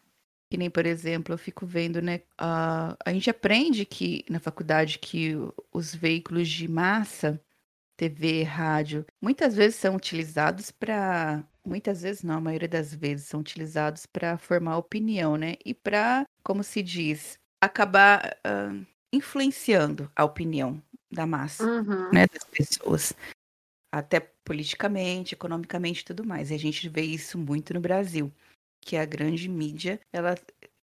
[0.50, 2.22] que nem, por exemplo, eu fico vendo, né?
[2.38, 5.34] A, a gente aprende que na faculdade que
[5.74, 7.42] os veículos de massa,
[8.00, 11.44] TV, rádio, muitas vezes são utilizados para.
[11.66, 15.56] Muitas vezes não, a maioria das vezes são utilizados para formar opinião, né?
[15.66, 18.72] E para, como se diz, acabar ah,
[19.12, 20.82] influenciando a opinião
[21.12, 22.10] da massa, Uhum.
[22.14, 23.14] né, das pessoas,
[23.92, 26.52] até politicamente, economicamente e tudo mais.
[26.52, 28.32] E a gente vê isso muito no Brasil,
[28.82, 30.36] que a grande mídia, ela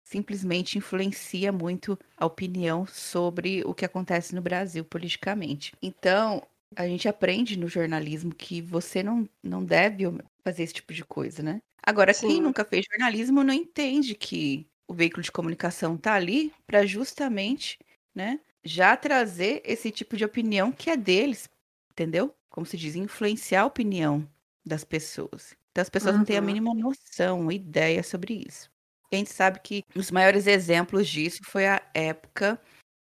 [0.04, 5.74] simplesmente influencia muito a opinião sobre o que acontece no Brasil politicamente.
[5.82, 10.04] Então, a gente aprende no jornalismo que você não, não deve
[10.44, 11.62] fazer esse tipo de coisa, né?
[11.84, 12.42] Agora, quem Sim.
[12.42, 17.78] nunca fez jornalismo não entende que o veículo de comunicação tá ali para justamente,
[18.16, 21.50] né, já trazer esse tipo de opinião que é deles,
[21.92, 22.34] entendeu?
[22.50, 24.28] Como se diz, influenciar a opinião
[24.66, 25.56] das pessoas.
[25.72, 26.46] Então as pessoas não têm a Uhum.
[26.46, 28.70] mínima noção, ideia sobre isso.
[29.12, 32.60] E a gente sabe que os maiores exemplos disso foi a época,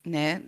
[0.06, 0.42] né,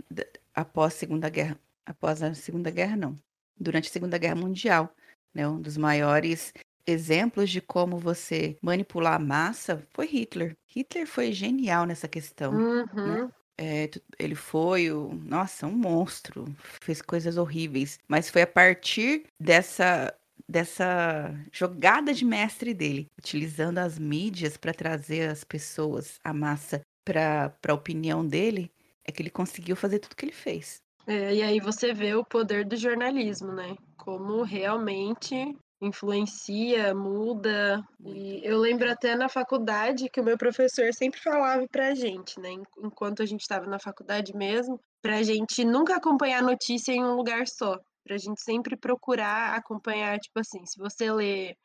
[0.54, 3.18] após a Segunda Guerra, após a Segunda Guerra não,
[3.58, 4.94] durante a Segunda Guerra Mundial,
[5.34, 6.52] né, um dos maiores
[6.86, 10.56] exemplos de como você manipular a massa foi Hitler.
[10.66, 12.52] Hitler foi genial nessa questão.
[12.54, 13.30] Uhum.
[13.56, 16.46] É, tu- ele foi, o, nossa, um monstro,
[16.82, 20.12] fez coisas horríveis, mas foi a partir dessa
[20.48, 27.54] dessa jogada de mestre dele, utilizando as mídias para trazer as pessoas, a massa, para
[27.66, 28.70] a opinião dele,
[29.04, 30.82] é que ele conseguiu fazer tudo que ele fez.
[31.06, 33.76] É, e aí você vê o poder do jornalismo, né?
[33.96, 37.82] Como realmente influencia, muda.
[38.04, 42.50] E eu lembro até na faculdade que o meu professor sempre falava pra gente, né?
[42.50, 47.02] en- Enquanto a gente estava na faculdade mesmo, pra gente nunca acompanhar a notícia em
[47.02, 47.78] um lugar só.
[48.04, 51.56] Pra gente sempre procurar acompanhar, tipo assim, se você lê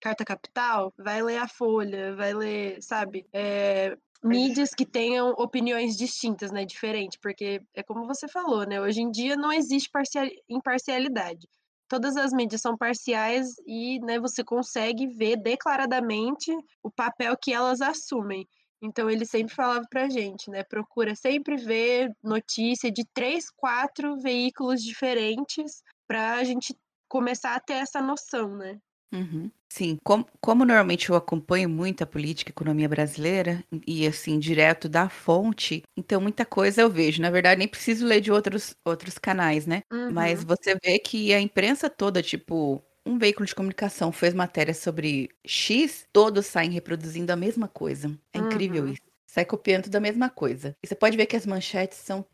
[0.00, 3.26] Carta Capital, vai ler a Folha, vai ler, sabe?
[3.32, 6.64] É, mídias que tenham opiniões distintas, né?
[6.64, 8.80] Diferente, porque é como você falou, né?
[8.80, 11.48] Hoje em dia não existe parcial- imparcialidade.
[11.88, 16.52] Todas as mídias são parciais e né, você consegue ver declaradamente
[16.82, 18.46] o papel que elas assumem.
[18.82, 20.62] Então ele sempre falava pra gente, né?
[20.64, 26.76] Procura sempre ver notícia de três, quatro veículos diferentes para a gente
[27.08, 28.78] começar a ter essa noção, né?
[29.12, 29.50] Uhum.
[29.72, 34.88] Sim, como, como normalmente eu acompanho muito a política e economia brasileira, e assim, direto
[34.88, 37.20] da fonte, então muita coisa eu vejo.
[37.20, 39.82] Na verdade, nem preciso ler de outros, outros canais, né?
[40.08, 40.44] Mas Uhum.
[40.44, 46.06] você vê que a imprensa toda, tipo, um veículo de comunicação fez matéria sobre X,
[46.12, 48.16] todos saem reproduzindo a mesma coisa.
[48.32, 48.88] É incrível Uhum.
[48.88, 49.02] isso.
[49.28, 50.74] Sai copiando da mesma coisa.
[50.82, 52.24] E você pode ver que as manchetes são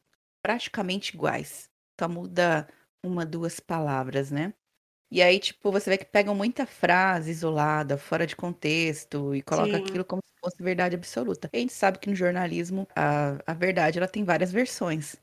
[0.42, 1.70] praticamente iguais.
[1.98, 2.68] Só muda
[3.02, 4.52] uma, duas palavras, né?
[5.12, 9.76] E aí, tipo, você vê que pegam muita frase isolada, fora de contexto, e coloca
[9.76, 9.84] Sim.
[9.84, 11.50] aquilo como se fosse verdade absoluta.
[11.52, 15.16] E a gente sabe que no jornalismo a, a verdade ela tem várias versões.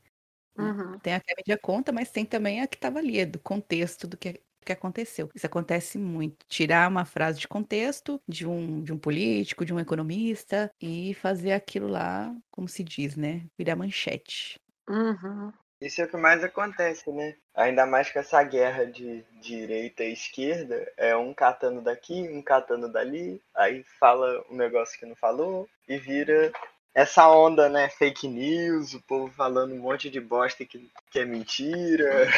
[0.56, 0.96] Uhum.
[1.00, 4.06] Tem a que a mídia conta, mas tem também a que estava ali, do contexto
[4.06, 5.28] do que, que aconteceu.
[5.34, 6.46] Isso acontece muito.
[6.46, 11.50] Tirar uma frase de contexto de um, de um político, de um economista, e fazer
[11.50, 13.44] aquilo lá, como se diz, né?
[13.58, 14.54] Virar manchete.
[14.88, 15.52] Uhum.
[15.80, 17.34] Isso é o que mais acontece, né?
[17.54, 22.86] Ainda mais com essa guerra de direita e esquerda, é um catando daqui, um catando
[22.86, 26.52] dali, aí fala um negócio que não falou e vira
[26.94, 27.88] essa onda, né?
[27.88, 32.28] Fake news, o povo falando um monte de bosta que, que é mentira.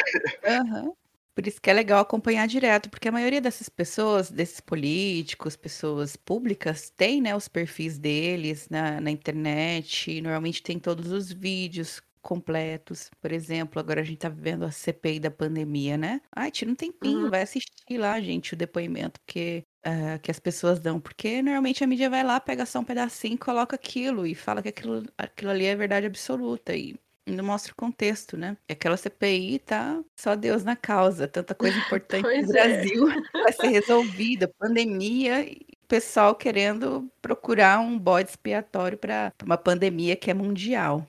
[0.45, 0.93] Aham.
[1.35, 6.15] Por isso que é legal acompanhar direto, porque a maioria dessas pessoas, desses políticos, pessoas
[6.15, 13.11] públicas, tem, né, os perfis deles na, na internet, normalmente tem todos os vídeos completos.
[13.21, 16.21] Por exemplo, agora a gente tá vivendo a CPI da pandemia, né?
[16.35, 17.29] Ai, tira um tempinho, Uhum.
[17.29, 21.87] vai assistir lá, gente, o depoimento que, ah, que as pessoas dão, porque normalmente a
[21.87, 25.65] mídia vai lá, pega só um pedacinho, coloca aquilo e fala que aquilo, aquilo ali
[25.65, 26.75] é verdade absoluta.
[26.75, 26.95] E
[27.27, 28.57] não mostra o contexto, né?
[28.67, 31.27] E aquela CPI tá só Deus na causa.
[31.27, 32.45] Tanta coisa importante no é.
[32.47, 33.05] Brasil
[33.41, 34.47] vai ser resolvida.
[34.59, 35.45] Pandemia
[35.87, 41.07] pessoal querendo procurar um bode expiatório para uma pandemia que é mundial.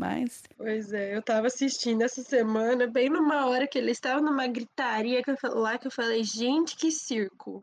[0.00, 4.46] Mas, Pois é, eu tava assistindo essa semana, bem numa hora que ele estava numa
[4.46, 7.62] gritaria que eu, lá que eu falei, gente, que circo.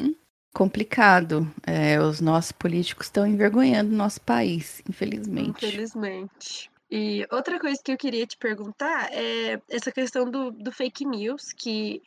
[0.00, 0.14] uhum,
[0.54, 1.52] complicado.
[1.66, 5.66] É, os nossos políticos estão envergonhando o nosso país, infelizmente.
[5.66, 6.70] Infelizmente.
[6.88, 11.52] E outra coisa que eu queria te perguntar é essa questão do, do fake news,
[11.52, 12.00] que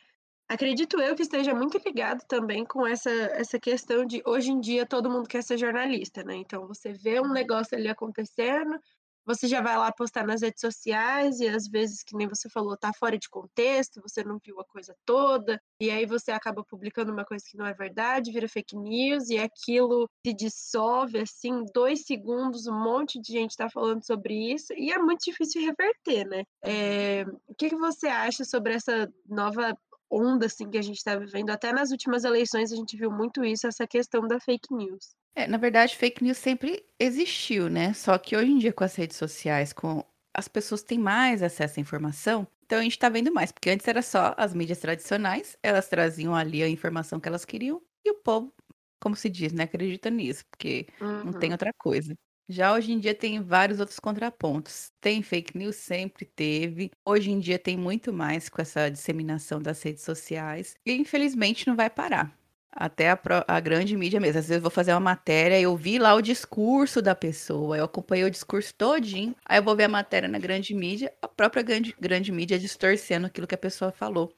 [0.48, 4.86] acredito eu que esteja muito ligado também com essa, essa questão de hoje em dia
[4.86, 6.36] todo mundo quer ser jornalista, né?
[6.36, 8.80] Então você vê um negócio ali acontecendo,
[9.28, 12.78] você já vai lá postar nas redes sociais e às vezes, que nem você falou,
[12.78, 17.12] tá fora de contexto, você não viu a coisa toda, e aí você acaba publicando
[17.12, 21.64] uma coisa que não é verdade, vira fake news, e aquilo se dissolve assim, em
[21.74, 26.26] dois segundos, um monte de gente tá falando sobre isso, e é muito difícil reverter,
[26.26, 26.44] né?
[26.64, 29.76] É, o que, que você acha sobre essa nova
[30.10, 31.50] onda assim que a gente está vivendo?
[31.50, 35.14] Até nas últimas eleições a gente viu muito isso, essa questão da fake news.
[35.34, 37.92] É, na verdade, fake news sempre existiu, né?
[37.94, 41.78] Só que hoje em dia, com as redes sociais, com as pessoas têm mais acesso
[41.78, 45.56] à informação, então a gente está vendo mais, porque antes era só as mídias tradicionais,
[45.62, 48.52] elas traziam ali a informação que elas queriam e o povo,
[49.00, 51.24] como se diz, né, acredita nisso, porque uhum.
[51.24, 51.54] não tem uhum.
[51.54, 52.14] outra coisa.
[52.48, 54.90] Já hoje em dia tem vários outros contrapontos.
[55.02, 56.90] Tem fake news, sempre teve.
[57.04, 60.74] Hoje em dia tem muito mais com essa disseminação das redes sociais.
[60.84, 62.34] E infelizmente não vai parar.
[62.72, 64.38] Até a, pro, a, grande mídia mesmo.
[64.38, 67.84] Às vezes eu vou fazer uma matéria, eu vi lá o discurso da pessoa, eu
[67.84, 71.62] acompanhei o discurso todinho, aí eu vou ver a matéria na grande mídia, a própria
[71.62, 74.32] grande, grande mídia distorcendo aquilo que a pessoa falou.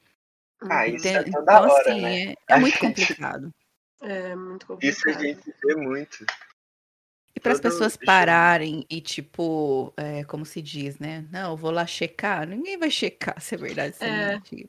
[0.62, 2.22] Ah, isso é toda então, hora, assim, né?
[2.32, 2.80] é, é muito gente...
[2.80, 3.54] complicado.
[4.02, 4.96] É muito complicado.
[4.96, 6.24] Isso a gente vê muito.
[7.40, 11.26] E para as pessoas pararem e, tipo, é, como se diz, né?
[11.32, 12.46] Não, eu vou lá checar.
[12.46, 14.68] Ninguém vai checar se é verdade, se é, é mentira.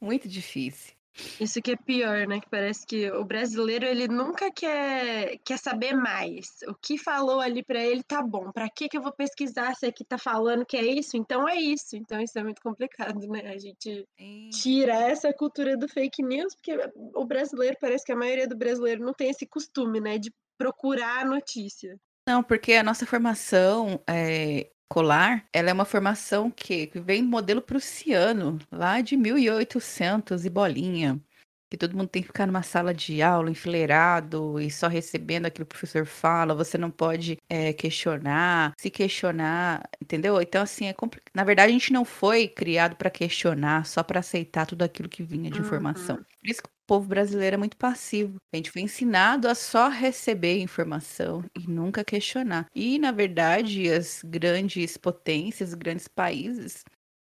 [0.00, 0.94] Muito difícil.
[1.40, 2.40] Isso que é pior, né?
[2.40, 6.46] Que parece que o brasileiro ele nunca quer, quer saber mais.
[6.68, 8.52] O que falou ali para ele tá bom.
[8.52, 11.16] Para que que eu vou pesquisar se aqui tá falando que é isso?
[11.16, 11.96] Então é isso.
[11.96, 13.42] Então isso é muito complicado, né?
[13.52, 14.06] A gente
[14.52, 19.04] tira essa cultura do fake news porque o brasileiro parece que a maioria do brasileiro
[19.04, 21.98] não tem esse costume, né, de procurar a notícia.
[22.28, 27.62] Não, porque a nossa formação é, escolar, ela é uma formação que, que vem modelo
[27.62, 31.18] prussiano, lá de 1800 e bolinha
[31.70, 35.64] que todo mundo tem que ficar numa sala de aula enfileirado e só recebendo aquilo
[35.64, 40.40] que o professor fala, você não pode é, questionar, se questionar, entendeu?
[40.42, 41.18] Então, assim, é compl...
[41.32, 45.22] na verdade, a gente não foi criado para questionar, só para aceitar tudo aquilo que
[45.22, 46.16] vinha de informação.
[46.16, 46.24] Uhum.
[46.24, 48.38] Por isso que povo brasileiro é muito passivo.
[48.52, 52.66] A gente foi ensinado a só receber informação e nunca questionar.
[52.74, 56.82] E, na verdade, as grandes potências, os grandes países,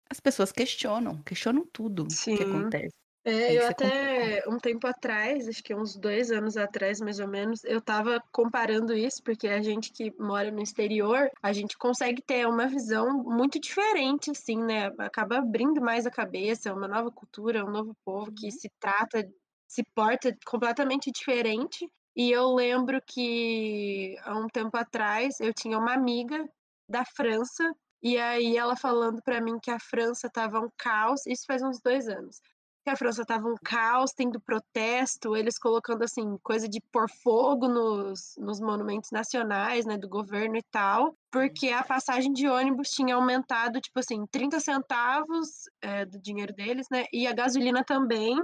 [0.10, 2.36] as pessoas questionam, questionam tudo Sim.
[2.36, 2.96] que acontece.
[3.26, 7.64] É, eu até um tempo atrás, acho que uns dois anos atrás, mais ou menos,
[7.64, 12.46] eu tava comparando isso, porque a gente que mora no exterior, a gente consegue ter
[12.48, 14.92] uma visão muito diferente, assim, né?
[14.98, 18.52] Acaba abrindo mais a cabeça, é uma nova cultura, um novo povo que uhum.
[18.52, 19.26] se trata,
[19.74, 21.90] se porta completamente diferente.
[22.16, 26.48] E eu lembro que há um tempo atrás eu tinha uma amiga
[26.88, 31.46] da França, e aí ela falando para mim que a França tava um caos, isso
[31.48, 32.40] faz uns dois anos
[32.84, 37.68] que a França estava um caos, tendo protesto, eles colocando assim coisa de pôr fogo
[37.68, 43.16] nos, nos monumentos nacionais, né, do governo e tal, porque a passagem de ônibus tinha
[43.16, 48.38] aumentado, tipo assim, 30 centavos é, do dinheiro deles, né, e a gasolina também,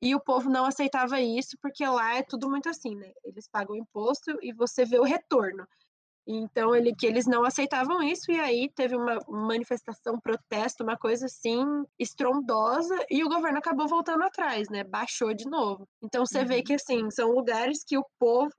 [0.00, 3.76] e o povo não aceitava isso, porque lá é tudo muito assim, né, eles pagam
[3.76, 5.66] imposto e você vê o retorno.
[6.28, 11.26] Então, ele, que eles não aceitavam isso, e aí teve uma manifestação, protesto, uma coisa
[11.26, 11.64] assim,
[12.00, 14.82] estrondosa, e o governo acabou voltando atrás, né?
[14.82, 15.88] Baixou de novo.
[16.02, 16.46] Então, você uhum.
[16.46, 18.50] vê que, assim, são lugares que o povo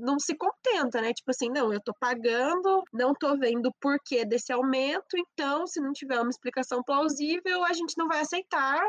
[0.00, 1.12] não se contenta, né?
[1.12, 5.80] Tipo assim, não, eu tô pagando, não tô vendo o porquê desse aumento, então, se
[5.80, 8.80] não tiver uma explicação plausível, a gente não vai aceitar,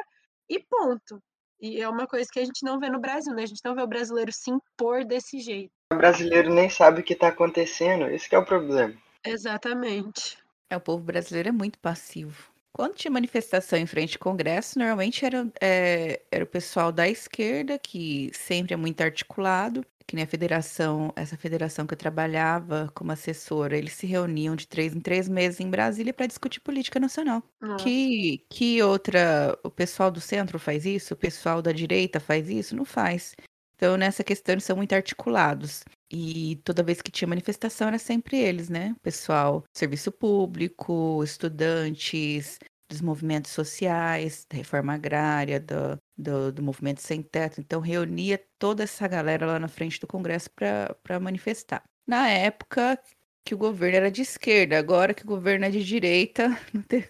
[0.48, 1.20] e ponto.
[1.60, 3.44] E é uma coisa que a gente não vê no Brasil, né?
[3.44, 5.72] A gente não vê o brasileiro se impor desse jeito.
[5.92, 8.94] O brasileiro nem sabe o que está acontecendo, esse é o problema.
[9.26, 10.38] Exatamente.
[10.70, 12.52] É, o povo brasileiro é muito passivo.
[12.74, 17.80] Quando tinha manifestação em frente ao Congresso, normalmente era, é, era o pessoal da esquerda,
[17.80, 23.12] que sempre é muito articulado, que nem a federação, essa federação que eu trabalhava como
[23.12, 27.44] assessora, eles se reuniam de três em três meses em Brasília para discutir política nacional.
[27.78, 31.14] Que, que outra, o pessoal do centro faz isso?
[31.14, 32.76] O pessoal da direita faz isso?
[32.76, 33.36] Não faz.
[33.76, 35.84] Então, nessa questão, eles são muito articulados.
[36.10, 38.96] E toda vez que tinha manifestação, era sempre eles, né?
[39.04, 42.58] Pessoal, serviço público, estudantes,
[42.90, 47.60] dos movimentos sociais, da reforma agrária, do, do, do movimento sem teto.
[47.60, 51.84] Então, reunia toda essa galera lá na frente do Congresso para manifestar.
[52.08, 53.00] Na época
[53.46, 56.50] que o governo era de esquerda, agora que o governo é de direita,
[56.88, 57.10] teve,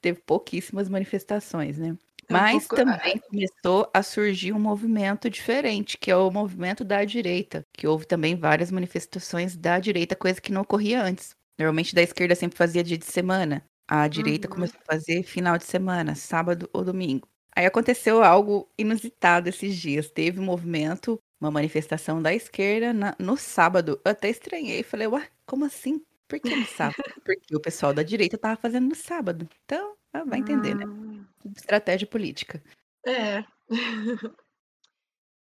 [0.00, 1.96] teve pouquíssimas manifestações, né?
[2.28, 7.62] É Mas também começou a surgir um movimento diferente, que é o movimento da direita,
[7.72, 11.34] que houve também várias manifestações da direita, coisa que não ocorria antes.
[11.58, 13.62] Normalmente da esquerda sempre fazia dia de semana.
[13.94, 14.54] A direita uhum.
[14.54, 17.28] começou a fazer final de semana, sábado ou domingo.
[17.54, 20.10] Aí aconteceu algo inusitado esses dias.
[20.10, 24.00] Teve um movimento, uma manifestação da esquerda na, no sábado.
[24.02, 26.02] Eu até estranhei, falei, ué, como assim?
[26.26, 26.96] Por que no sábado?
[27.22, 29.46] Porque o pessoal da direita tava fazendo no sábado.
[29.62, 30.86] Então, ah, vai entender, né?
[30.86, 31.26] Hum.
[31.54, 32.62] Estratégia política.
[33.06, 33.44] É.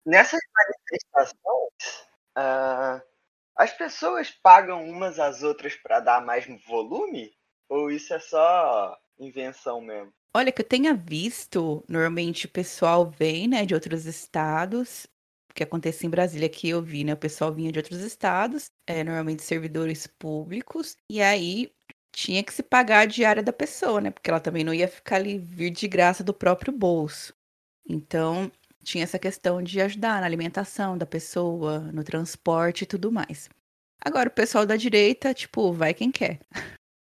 [0.04, 3.00] Nessas manifestações, uh,
[3.56, 7.32] as pessoas pagam umas às outras para dar mais volume?
[7.68, 10.12] Ou isso é só invenção mesmo?
[10.36, 15.06] Olha, que eu tenha visto, normalmente o pessoal vem, né, de outros estados,
[15.54, 19.04] que acontecia em Brasília que eu vi, né, o pessoal vinha de outros estados, é,
[19.04, 21.72] normalmente servidores públicos, e aí
[22.14, 24.10] tinha que se pagar a diária da pessoa, né?
[24.10, 27.34] Porque ela também não ia ficar ali vir de graça do próprio bolso.
[27.88, 28.50] Então,
[28.84, 33.48] tinha essa questão de ajudar na alimentação da pessoa, no transporte e tudo mais.
[34.00, 36.38] Agora, o pessoal da direita, tipo, vai quem quer.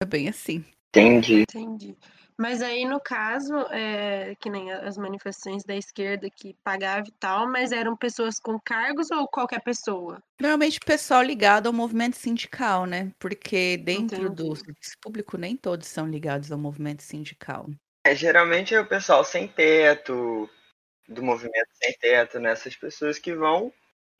[0.02, 0.66] É bem assim.
[0.89, 1.43] Entendi.
[1.43, 1.95] Entendi.
[2.38, 7.47] Mas aí, no caso, é, que nem as manifestações da esquerda que pagava e tal,
[7.47, 10.20] mas eram pessoas com cargos ou qualquer pessoa?
[10.39, 13.14] Normalmente pessoal ligado ao movimento sindical, né?
[13.20, 17.70] Porque dentro do serviço público nem todos são ligados ao movimento sindical.
[18.04, 20.49] É, geralmente é o pessoal sem teto,
[21.08, 22.54] do movimento sem teto, né?
[22.54, 23.72] Essas pessoas que vão,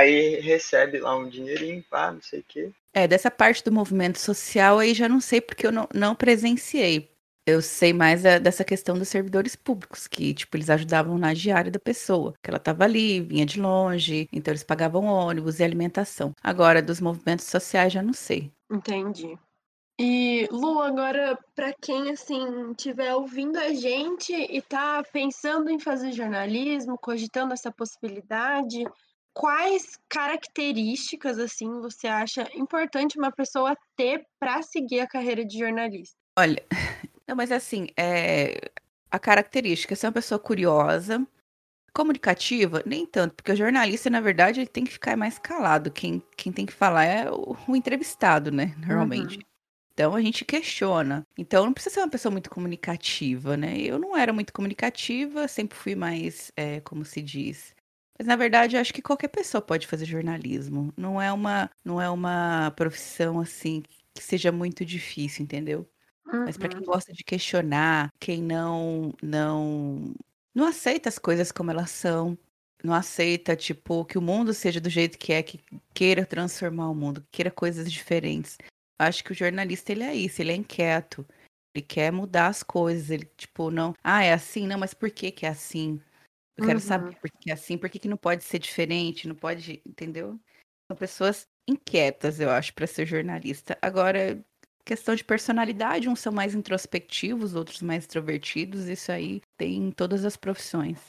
[0.02, 2.72] aí recebe lá um dinheirinho, pá, não sei o quê.
[2.94, 7.10] É, dessa parte do movimento social aí já não sei porque eu não, não presenciei.
[7.48, 11.72] Eu sei mais da- dessa questão dos servidores públicos, que, tipo, eles ajudavam na diária
[11.72, 16.34] da pessoa, que ela estava ali, vinha de longe, então eles pagavam ônibus e alimentação.
[16.44, 18.52] Agora, dos movimentos sociais, já não sei.
[18.72, 19.36] Entendi.
[20.00, 26.12] E, Lu, agora, para quem, assim, estiver ouvindo a gente e tá pensando em fazer
[26.12, 28.84] jornalismo, cogitando essa possibilidade,
[29.34, 36.16] quais características, assim, você acha importante uma pessoa ter para seguir a carreira de jornalista?
[36.38, 36.64] Olha,
[37.28, 38.72] não, mas assim, é,
[39.10, 41.26] a característica, ser uma pessoa curiosa,
[41.94, 45.92] comunicativa, nem tanto, porque o jornalista, na verdade, ele tem que ficar mais calado.
[45.92, 48.74] Quem, quem tem que falar é o, o entrevistado, né?
[48.80, 49.38] Normalmente.
[49.38, 49.44] Uhum.
[49.94, 51.28] Então a gente questiona.
[51.38, 53.78] Então não precisa ser uma pessoa muito comunicativa, né?
[53.78, 57.76] Eu não era muito comunicativa, sempre fui mais, é, como se diz.
[58.18, 60.94] Mas na verdade eu acho que qualquer pessoa pode fazer jornalismo.
[60.98, 63.82] Não é uma, não é uma profissão assim
[64.16, 65.90] que seja muito difícil, entendeu?
[66.46, 66.80] Mas para Uhum.
[66.80, 70.14] quem gosta de questionar, quem não não
[70.56, 72.38] não aceita as coisas como elas são,
[72.84, 75.60] não aceita tipo que o mundo seja do jeito que é, que
[75.94, 78.58] queira transformar o mundo, que queira coisas diferentes.
[79.00, 81.26] Acho que o jornalista ele é isso, ele é inquieto.
[81.74, 85.32] Ele quer mudar as coisas, ele tipo não, ah, é assim, não, mas por que
[85.32, 86.02] que é assim?
[86.62, 86.86] Eu quero Uhum.
[86.86, 90.40] saber por que é assim, por que que não pode ser diferente, não pode, entendeu?
[90.92, 93.78] São pessoas inquietas, eu acho, para ser jornalista.
[93.82, 94.44] Agora,
[94.86, 100.26] questão de personalidade, uns são mais introspectivos, outros mais extrovertidos, isso aí tem em todas
[100.26, 101.00] as profissões.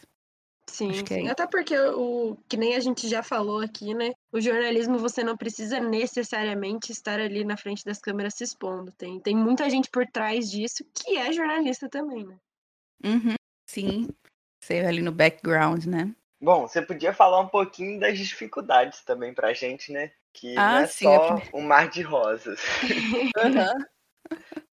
[0.68, 1.28] Sim, que é sim.
[1.28, 4.12] Até porque o que nem a gente já falou aqui, né?
[4.32, 8.90] O jornalismo você não precisa necessariamente estar ali na frente das câmeras se expondo.
[8.92, 12.38] Tem, tem muita gente por trás disso que é jornalista também, né?
[13.04, 13.34] Uhum,
[13.68, 14.08] sim,
[14.62, 16.14] ser ali no background, né?
[16.40, 20.10] Bom, você podia falar um pouquinho das dificuldades também pra gente, né?
[20.32, 22.60] Que não Ah, é sim, só um mar de rosas.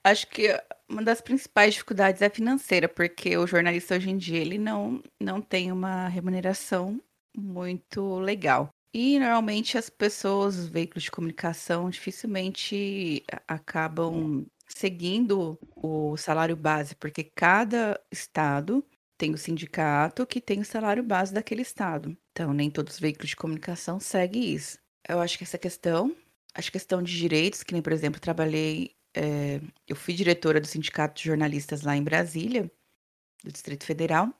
[0.04, 0.48] Acho que
[0.90, 5.42] uma das principais dificuldades é financeira, porque o jornalista hoje em dia ele não, não
[5.42, 7.00] tem uma remuneração
[7.38, 8.70] muito legal.
[8.94, 17.24] E normalmente as pessoas, os veículos de comunicação, dificilmente acabam seguindo o salário base, porque
[17.24, 18.84] cada estado
[19.20, 22.18] tem o sindicato que tem o salário base daquele estado.
[22.32, 24.80] Então, nem todos os veículos de comunicação seguem isso.
[25.08, 26.16] Eu acho que essa questão,
[26.56, 31.20] acho questão de direitos, que nem, por exemplo, trabalhei é, eu fui diretora do Sindicato
[31.20, 32.72] de Jornalistas lá em Brasília,
[33.44, 34.34] do Distrito Federal,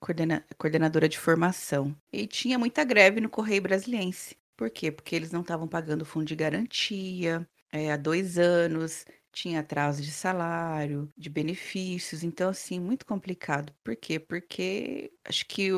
[0.00, 1.96] coordena- coordenadora de formação.
[2.12, 4.36] E tinha muita greve no Correio Brasiliense.
[4.56, 4.92] Por quê?
[4.92, 9.04] Porque eles não estavam pagando fundo de garantia é, há dois anos,
[9.34, 13.72] tinha atraso de salário, de benefícios, então, assim, muito complicado.
[13.82, 14.18] Por quê?
[14.18, 15.70] Porque acho que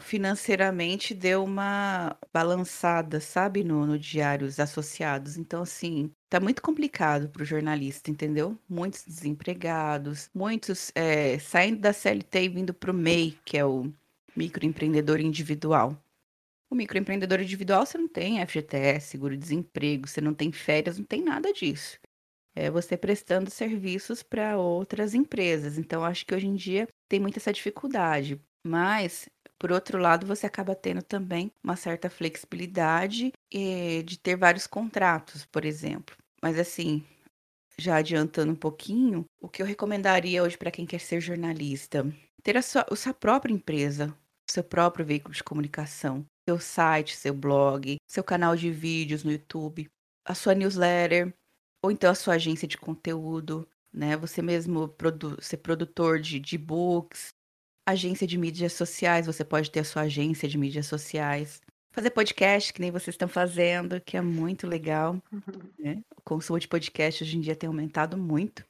[0.00, 5.36] financeiramente deu uma balançada, sabe, no, no diários associados.
[5.36, 8.58] Então, assim, tá muito complicado para o jornalista, entendeu?
[8.68, 13.92] Muitos desempregados, muitos é, saindo da CLT e vindo para o MEI, que é o
[14.36, 15.96] microempreendedor individual.
[16.70, 21.52] O microempreendedor individual você não tem FGTS, seguro-desemprego, você não tem férias, não tem nada
[21.52, 22.00] disso.
[22.54, 25.78] É você prestando serviços para outras empresas.
[25.78, 28.40] Então, acho que hoje em dia tem muita essa dificuldade.
[28.66, 29.28] Mas,
[29.58, 35.64] por outro lado, você acaba tendo também uma certa flexibilidade de ter vários contratos, por
[35.64, 36.16] exemplo.
[36.42, 37.02] Mas, assim,
[37.78, 42.04] já adiantando um pouquinho, o que eu recomendaria hoje para quem quer ser jornalista?
[42.42, 44.14] Ter a sua, a sua própria empresa,
[44.48, 49.88] seu próprio veículo de comunicação, seu site, seu blog, seu canal de vídeos no YouTube,
[50.24, 51.32] a sua newsletter,
[51.82, 54.16] ou então a sua agência de conteúdo, né?
[54.16, 57.34] Você mesmo produ ser produtor de, de books,
[57.86, 61.60] agência de mídias sociais, você pode ter a sua agência de mídias sociais.
[61.90, 65.20] Fazer podcast, que nem vocês estão fazendo, que é muito legal.
[65.78, 66.02] Né?
[66.16, 68.64] O consumo de podcast hoje em dia tem aumentado muito.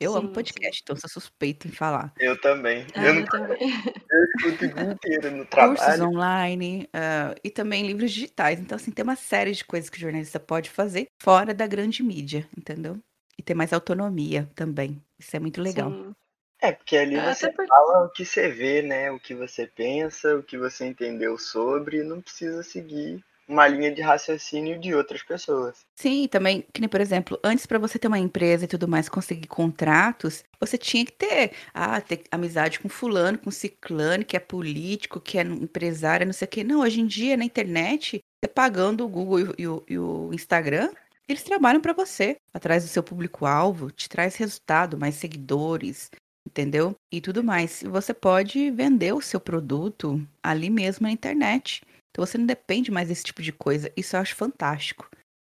[0.00, 2.12] Eu amo Sim, podcast, então sou suspeito em falar.
[2.20, 2.86] Eu também.
[2.94, 3.58] Ah, eu não eu também.
[4.10, 6.04] eu escuto o dia inteiro no Cursos trabalho.
[6.08, 8.60] online ah, e também livros digitais.
[8.60, 12.02] Então, assim, tem uma série de coisas que o jornalista pode fazer fora da grande
[12.02, 12.98] mídia, entendeu?
[13.36, 15.00] e ter mais autonomia também.
[15.16, 15.92] Isso é muito legal.
[15.92, 16.12] Sim.
[16.60, 19.12] É, porque ali É, você porque- fala o que você vê, né?
[19.12, 23.92] O que você pensa, o que você entendeu sobre, e não precisa seguir uma linha
[23.94, 25.86] de raciocínio de outras pessoas.
[25.96, 29.08] Sim, também, que nem, por exemplo, antes para você ter uma empresa e tudo mais,
[29.08, 34.40] conseguir contratos, você tinha que ter, ah, ter amizade com fulano, com ciclano, que é
[34.40, 36.62] político, que é empresário, não sei o quê.
[36.62, 40.92] Não, hoje em dia, na internet, você pagando o Google e o, e o- Instagram,
[41.28, 46.10] eles trabalham para você, atrás do seu público-alvo, te traz resultado, mais seguidores,
[46.46, 46.94] entendeu?
[47.12, 47.82] E tudo mais.
[47.82, 51.82] Você pode vender o seu produto ali mesmo na internet.
[52.18, 53.92] Então você não depende mais desse tipo de coisa.
[53.96, 55.08] Isso eu acho fantástico.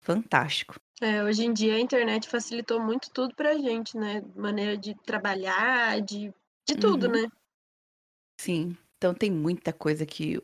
[0.02, 0.74] Fantástico.
[1.00, 4.24] É, hoje em dia a internet facilitou muito tudo pra gente, né?
[4.34, 6.34] Maneira de trabalhar, de,
[6.66, 7.12] de tudo, Uhum.
[7.12, 7.28] né?
[8.40, 8.76] Sim.
[8.96, 10.42] Então tem muita coisa que o,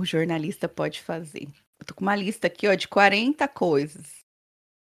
[0.00, 1.48] o jornalista pode fazer.
[1.80, 4.20] Eu tô com uma lista aqui, ó, de 40 coisas.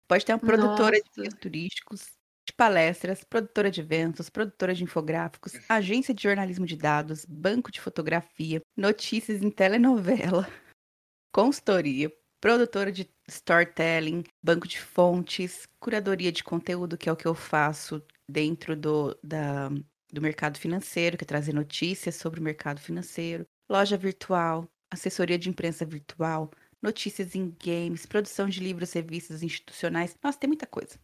[0.06, 1.22] Pode ter uma produtora de Nossa.
[1.22, 2.06] guias turísticos,
[2.50, 7.80] de palestras, produtora de eventos, produtora de infográficos, agência de jornalismo de dados, banco de
[7.80, 10.48] fotografia, notícias em telenovela,
[11.32, 17.34] consultoria, produtora de storytelling, banco de fontes, curadoria de conteúdo, que é o que eu
[17.34, 19.68] faço dentro do, da,
[20.12, 25.48] do mercado financeiro, que é trazer notícias sobre o mercado financeiro, loja virtual, assessoria de
[25.48, 26.50] imprensa virtual,
[26.82, 30.16] notícias em games, produção de livros, revistas institucionais.
[30.22, 30.98] Nossa, tem muita coisa.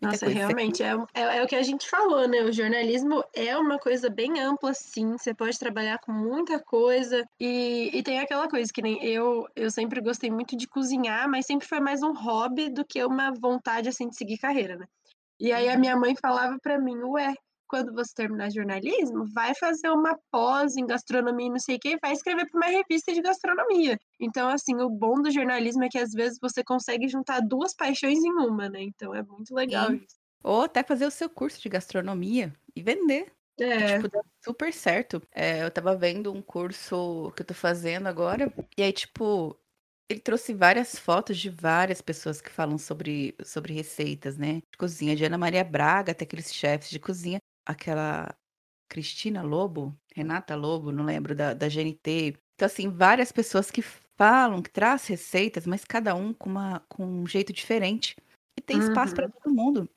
[0.00, 2.42] Nossa, realmente, é, é, é o que a gente falou, né?
[2.42, 5.12] O jornalismo é uma coisa bem ampla, sim.
[5.16, 7.24] Você pode trabalhar com muita coisa.
[7.40, 11.46] E, e tem aquela coisa que nem eu, eu sempre gostei muito de cozinhar, mas
[11.46, 14.86] sempre foi mais um hobby do que uma vontade, assim, de seguir carreira, né?
[15.40, 15.78] E aí a Uhum.
[15.78, 17.34] minha mãe falava pra mim, ué,
[17.68, 21.90] quando você terminar jornalismo, vai fazer uma pós em gastronomia e não sei o quê,
[21.94, 23.98] e vai escrever para uma revista de gastronomia.
[24.20, 28.18] Então, assim, o bom do jornalismo é que às vezes você consegue juntar duas paixões
[28.24, 28.82] em uma, né?
[28.82, 30.00] Então é muito legal Sim.
[30.00, 30.16] isso.
[30.42, 33.32] Ou até fazer o seu curso de gastronomia e vender.
[33.76, 35.20] que, É, tipo, dá super certo.
[35.32, 39.58] É, eu tava vendo um curso que eu tô fazendo agora, e aí, tipo,
[40.08, 44.56] ele trouxe várias fotos de várias pessoas que falam sobre, sobre receitas, né?
[44.70, 47.38] De cozinha, de Ana Maria Braga, até aqueles chefes de cozinha.
[47.66, 48.34] Aquela
[48.88, 52.34] Cristina Lobo, Renata Lobo, não lembro, da, da GNT.
[52.54, 53.82] Então, assim, várias pessoas que
[54.16, 58.16] falam, que traz receitas, mas cada um com, uma, com um jeito diferente.
[58.58, 59.32] E tem espaço para Uhum.
[59.32, 59.90] todo mundo.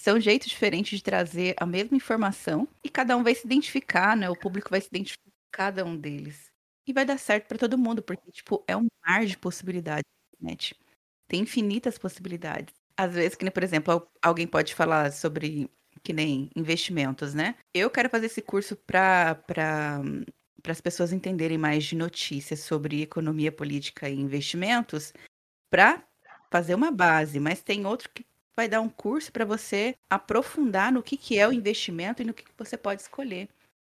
[0.00, 4.30] São jeitos diferentes de trazer a mesma informação e cada um vai se identificar, né?
[4.30, 6.50] O público vai se identificar com cada um deles.
[6.86, 10.04] E vai dar certo para todo mundo, porque, tipo, é um mar de possibilidades
[10.40, 10.74] na internet.
[11.28, 12.74] Tem infinitas possibilidades.
[12.96, 15.70] Às vezes, que por exemplo, al- alguém pode falar sobre,
[16.02, 17.54] que nem investimentos, né?
[17.74, 19.34] Eu quero fazer esse curso para
[20.60, 25.12] para as pessoas entenderem mais de notícias sobre economia política e investimentos,
[25.70, 26.02] para
[26.50, 28.26] fazer uma base, mas tem outro que
[28.56, 32.34] vai dar um curso para você aprofundar no que, que é o investimento e no
[32.34, 33.48] que, que você pode escolher.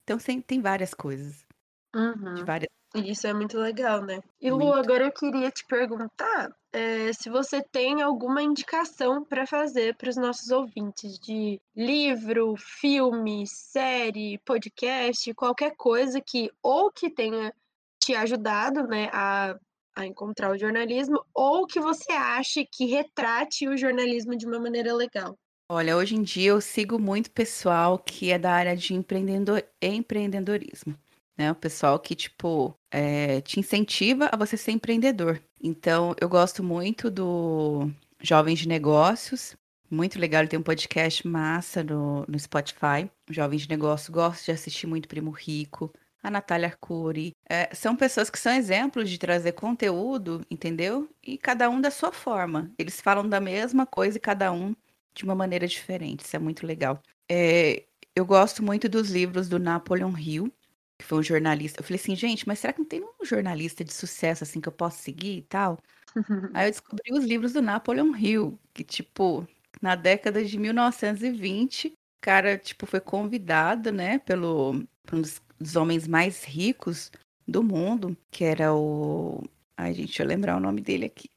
[0.04, 1.46] Então, tem, tem várias coisas,
[1.94, 2.46] de uhum.
[2.46, 2.70] várias.
[2.96, 4.20] E Isso é muito legal, né?
[4.42, 4.80] E Lu, Muito.
[4.80, 10.16] agora eu queria te perguntar eh, se você tem alguma indicação para fazer para os
[10.16, 17.54] nossos ouvintes de livro, filme, série, podcast, qualquer coisa que ou que tenha
[18.00, 19.56] te ajudado, né, a,
[19.96, 24.94] a encontrar o jornalismo, ou que você ache que retrate o jornalismo de uma maneira
[24.96, 25.38] legal.
[25.72, 30.96] Olha, hoje em dia eu sigo muito pessoal que é da área de empreendedor, empreendedorismo,
[31.40, 31.54] né?
[31.54, 35.42] O pessoal que, tipo, é, te incentiva a você ser empreendedor.
[35.64, 37.90] Então, eu gosto muito do
[38.22, 39.56] Jovens de Negócios,
[39.90, 44.52] muito legal, ele tem um podcast massa no, no Spotify, Jovens de Negócios, gosto de
[44.52, 47.32] assistir muito Primo Rico, a Natália Arcuri.
[47.50, 51.10] É, são pessoas que são exemplos de trazer conteúdo, entendeu?
[51.24, 52.70] E cada um da sua forma.
[52.78, 54.76] Eles falam da mesma coisa e cada um
[55.16, 56.26] de uma maneira diferente.
[56.26, 57.02] Isso é muito legal.
[57.32, 57.86] É,
[58.16, 60.54] eu gosto muito dos livros do Napoleon Hill,
[61.00, 61.80] que foi um jornalista.
[61.80, 64.68] Eu falei assim, gente, mas será que não tem um jornalista de sucesso assim que
[64.68, 65.80] eu posso seguir e tal?
[66.54, 69.48] Aí eu descobri os livros do Napoleon Hill, que, tipo,
[69.82, 75.76] na década de 1920, o cara, tipo, foi convidado, né, pelo por um dos, dos
[75.76, 77.12] homens mais ricos
[77.48, 79.44] do mundo, que era o.
[79.78, 81.30] Ai, gente, deixa eu lembrar o nome dele aqui.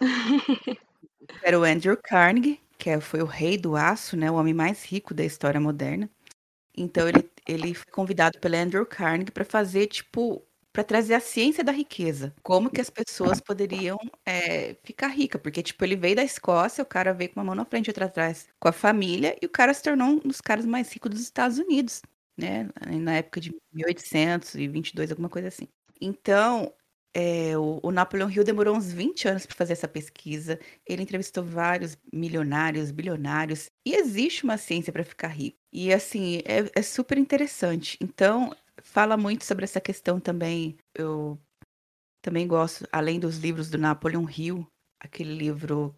[1.42, 4.84] Era o Andrew Carnegie, que é- foi o rei do aço, né, o homem mais
[4.84, 6.08] rico da história moderna.
[6.76, 11.62] Então ele, ele foi convidado pelo Andrew Carnegie para fazer, tipo, para trazer a ciência
[11.62, 12.34] da riqueza.
[12.42, 15.40] Como que as pessoas poderiam é, ficar ricas.
[15.40, 17.90] Porque, tipo, ele veio da Escócia, o cara veio com uma mão na frente e
[17.90, 21.10] outra atrás com a família, e o cara se tornou um dos caras mais ricos
[21.10, 22.02] dos Estados Unidos,
[22.36, 22.68] né?
[23.00, 25.68] Na época de 1822, alguma coisa assim.
[26.00, 26.72] Então,
[27.14, 30.58] é, o, o Napoleon Hill demorou uns 20 anos para fazer essa pesquisa.
[30.86, 33.70] Ele entrevistou vários milionários, bilionários.
[33.86, 35.58] E existe uma ciência para ficar rico.
[35.74, 37.98] E assim, é, é super interessante.
[38.00, 40.76] Então, fala muito sobre essa questão também.
[40.94, 41.36] Eu
[42.22, 44.64] também gosto, além dos livros do Napoleon Hill,
[45.00, 45.92] aquele livro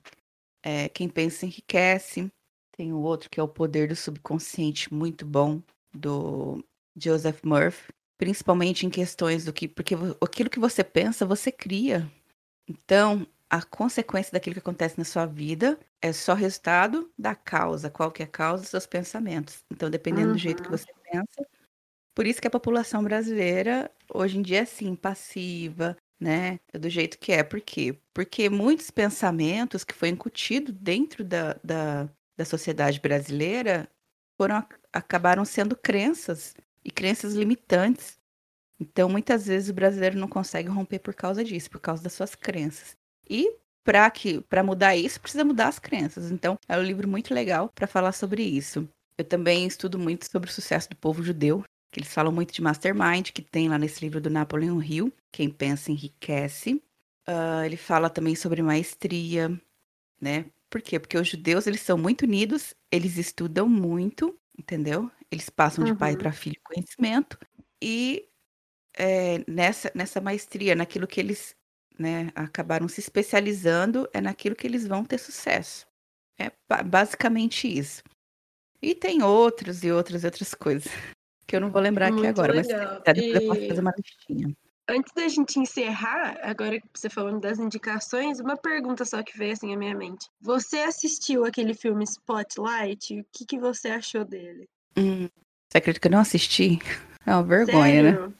[0.64, 2.32] é, Quem Pensa Enriquece.
[2.74, 5.62] Tem o outro que é O Poder do Subconsciente, muito bom,
[5.92, 6.64] do
[6.96, 7.92] Joseph Murphy.
[8.18, 9.68] Principalmente em questões do que.
[9.68, 12.10] Porque aquilo que você pensa, você cria.
[12.66, 17.90] Então, a consequência daquilo que acontece na sua vida é só resultado da causa.
[17.90, 19.64] Qual que é a causa dos seus pensamentos.
[19.70, 20.34] Então, dependendo uhum.
[20.34, 21.46] do jeito que você pensa.
[22.14, 26.58] Por isso que a população brasileira, hoje em dia, é assim, passiva, né?
[26.72, 27.42] É do jeito que é.
[27.42, 27.98] Por quê?
[28.14, 33.88] Porque muitos pensamentos que foi incutido dentro da, da, da sociedade brasileira
[34.38, 36.54] foram acabaram sendo crenças
[36.84, 38.18] e crenças limitantes.
[38.80, 42.34] Então, muitas vezes o brasileiro não consegue romper por causa disso, por causa das suas
[42.34, 42.96] crenças.
[43.28, 43.56] E
[43.86, 46.32] para que para mudar isso, precisa mudar as crenças.
[46.32, 48.86] Então, é um livro muito legal para falar sobre isso.
[49.16, 51.62] Eu também estudo muito sobre o sucesso do povo judeu,
[51.92, 55.48] que eles falam muito de mastermind, que tem lá nesse livro do Napoleon Hill, Quem
[55.48, 56.82] Pensa Enriquece.
[57.28, 59.48] Uh, ele fala também sobre maestria,
[60.20, 60.46] né?
[60.68, 60.98] Por quê?
[60.98, 65.08] Porque os judeus, eles são muito unidos, eles estudam muito, entendeu?
[65.30, 66.18] Eles passam de pai uhum.
[66.18, 67.38] para filho conhecimento
[67.80, 68.28] e
[68.96, 71.54] é, nessa, nessa maestria, naquilo que eles
[71.98, 75.86] né, acabaram se especializando, é naquilo que eles vão ter sucesso.
[76.38, 76.50] É
[76.84, 78.02] basicamente isso.
[78.82, 80.92] E tem outros e outras outras coisas
[81.46, 83.02] que eu não vou lembrar Muito aqui agora, legal.
[83.06, 83.44] mas depois e...
[83.44, 84.56] eu posso fazer uma listinha.
[84.88, 89.52] Antes da gente encerrar, agora que você falando das indicações, uma pergunta só que veio
[89.52, 90.28] assim à minha mente.
[90.40, 93.20] Você assistiu aquele filme Spotlight?
[93.20, 94.68] O que, que você achou dele?
[94.96, 95.28] Hum,
[95.68, 96.78] você acredita que eu não assisti?
[97.24, 98.12] É uma vergonha, né?
[98.12, 98.28] Sério?
[98.28, 98.34] né?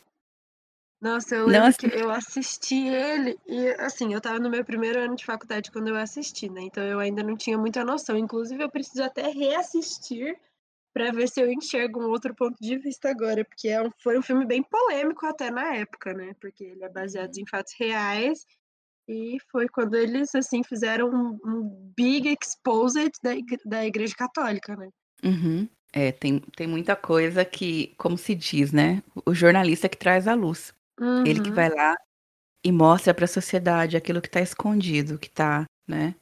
[1.01, 5.15] Nossa, eu lembro que eu assisti ele e assim, eu tava no meu primeiro ano
[5.15, 6.63] de faculdade quando eu assisti, né?
[6.63, 8.17] Então eu ainda não tinha muita noção.
[8.17, 10.39] Inclusive, eu preciso até reassistir
[10.95, 14.19] para ver se eu enxergo um outro ponto de vista agora, porque é um, foi
[14.19, 16.33] um filme bem polêmico até na época, né?
[16.41, 17.43] Porque ele é baseado uhum.
[17.43, 18.47] em fatos reais
[19.07, 23.33] e foi quando eles assim fizeram um, um big exposed da,
[23.67, 24.89] da Igreja Católica, né?
[25.23, 25.69] Uhum.
[25.93, 29.03] É, tem, tem muita coisa que, como se diz, né?
[29.25, 30.75] O jornalista que traz a luz.
[31.01, 31.27] Uhum.
[31.27, 31.77] Ele que vai uhum.
[31.77, 31.97] lá
[32.65, 36.15] e mostra para a sociedade aquilo que está escondido, que está, né?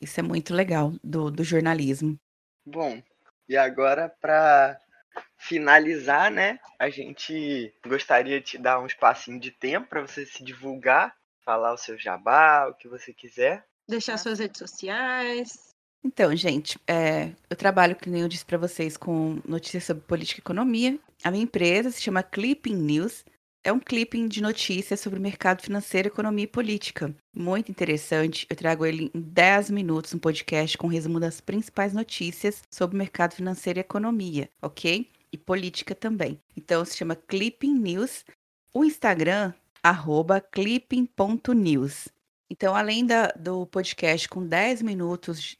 [0.00, 2.16] Isso é muito legal do, do jornalismo.
[2.66, 3.00] Bom,
[3.48, 4.78] e agora, para
[5.36, 10.42] finalizar, né, a gente gostaria de te dar um espacinho de tempo para você se
[10.42, 13.64] divulgar, falar o seu jabá, o que você quiser.
[13.88, 15.72] Deixar suas redes sociais.
[16.04, 20.40] Então, gente, é, eu trabalho, que nem eu disse para vocês, com notícias sobre política
[20.40, 20.98] e economia.
[21.22, 23.24] A minha empresa se chama Clipping News
[23.64, 27.14] é um clipping de notícias sobre o mercado financeiro, economia e política.
[27.32, 28.46] Muito interessante.
[28.50, 32.98] Eu trago ele em 10 minutos, um podcast com resumo das principais notícias sobre o
[32.98, 35.08] mercado financeiro e economia, ok?
[35.32, 36.38] E política também.
[36.56, 38.24] Então se chama Clipping News.
[38.74, 39.52] O Instagram,
[39.82, 42.08] arroba clipping.news.
[42.50, 45.56] Então, além da, do podcast com 10 minutos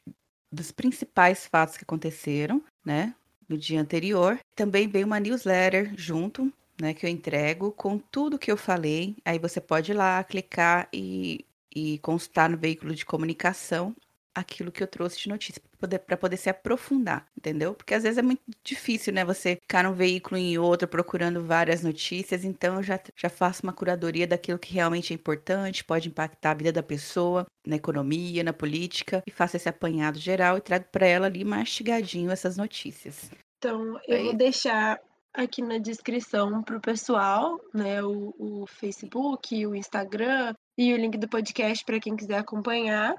[0.51, 3.15] dos principais fatos que aconteceram, né?
[3.47, 8.51] No dia anterior, também veio uma newsletter junto, né, que eu entrego com tudo que
[8.51, 9.15] eu falei.
[9.25, 11.45] Aí você pode ir lá, clicar e,
[11.75, 13.95] e constar no veículo de comunicação
[14.33, 17.73] aquilo que eu trouxe de notícia para poder, poder se aprofundar, entendeu?
[17.73, 19.23] Porque às vezes é muito difícil, né?
[19.23, 23.73] Você ficar num veículo em outro procurando várias notícias, então eu já, já faço uma
[23.73, 28.53] curadoria daquilo que realmente é importante, pode impactar a vida da pessoa, na economia, na
[28.53, 33.29] política, e faço esse apanhado geral e trago para ela ali mastigadinho essas notícias.
[33.57, 34.23] Então, eu Aí.
[34.23, 34.99] vou deixar
[35.33, 38.03] aqui na descrição para o pessoal, né?
[38.03, 43.15] O, o Facebook, o Instagram e o link do podcast para quem quiser acompanhar.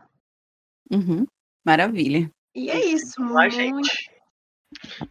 [0.90, 1.26] Uhum.
[1.64, 2.30] Maravilha.
[2.54, 3.16] E é isso.
[3.16, 4.10] Com a gente.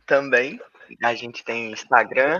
[0.06, 0.60] Também
[1.04, 2.40] a gente tem Instagram,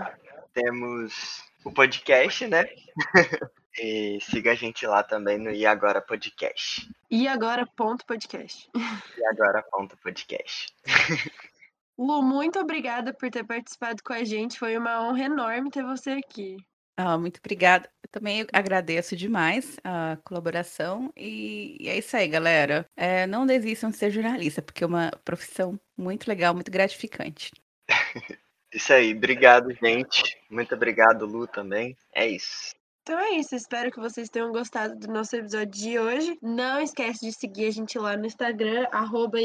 [0.52, 2.64] temos o podcast, né?
[3.78, 6.88] e siga a gente lá também no E Agora Podcast.
[7.10, 8.70] E agora ponto podcast.
[8.74, 10.74] E agora ponto podcast.
[11.98, 14.58] Lu, muito obrigada por ter participado com a gente.
[14.58, 16.56] Foi uma honra enorme ter você aqui.
[16.96, 17.90] Ah, muito obrigada.
[18.02, 21.12] Eu também agradeço demais a colaboração.
[21.16, 22.86] E, e é isso aí, galera.
[22.96, 27.50] É, não desistam de ser jornalista, porque é uma profissão muito legal, muito gratificante.
[28.72, 29.12] isso aí.
[29.14, 30.38] Obrigado, gente.
[30.48, 31.96] Muito obrigado, Lu, também.
[32.14, 32.74] É isso.
[33.04, 36.38] Então é isso, espero que vocês tenham gostado do nosso episódio de hoje.
[36.40, 39.38] Não esquece de seguir a gente lá no Instagram, arroba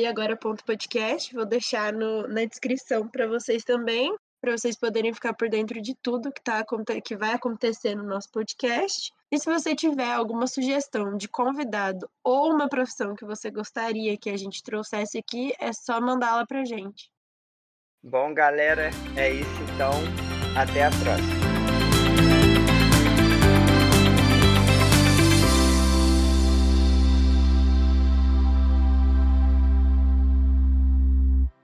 [1.34, 4.16] Vou deixar no, na descrição para vocês também.
[4.39, 6.66] para vocês poderem ficar por dentro de tudo que, tá,
[7.03, 9.12] que vai acontecer no nosso podcast.
[9.30, 14.30] E se você tiver alguma sugestão de convidado ou uma profissão que você gostaria que
[14.30, 17.12] a gente trouxesse aqui, é só mandá-la pra gente.
[18.01, 19.91] Bom, galera, é isso então.
[20.55, 21.59] Até a próxima.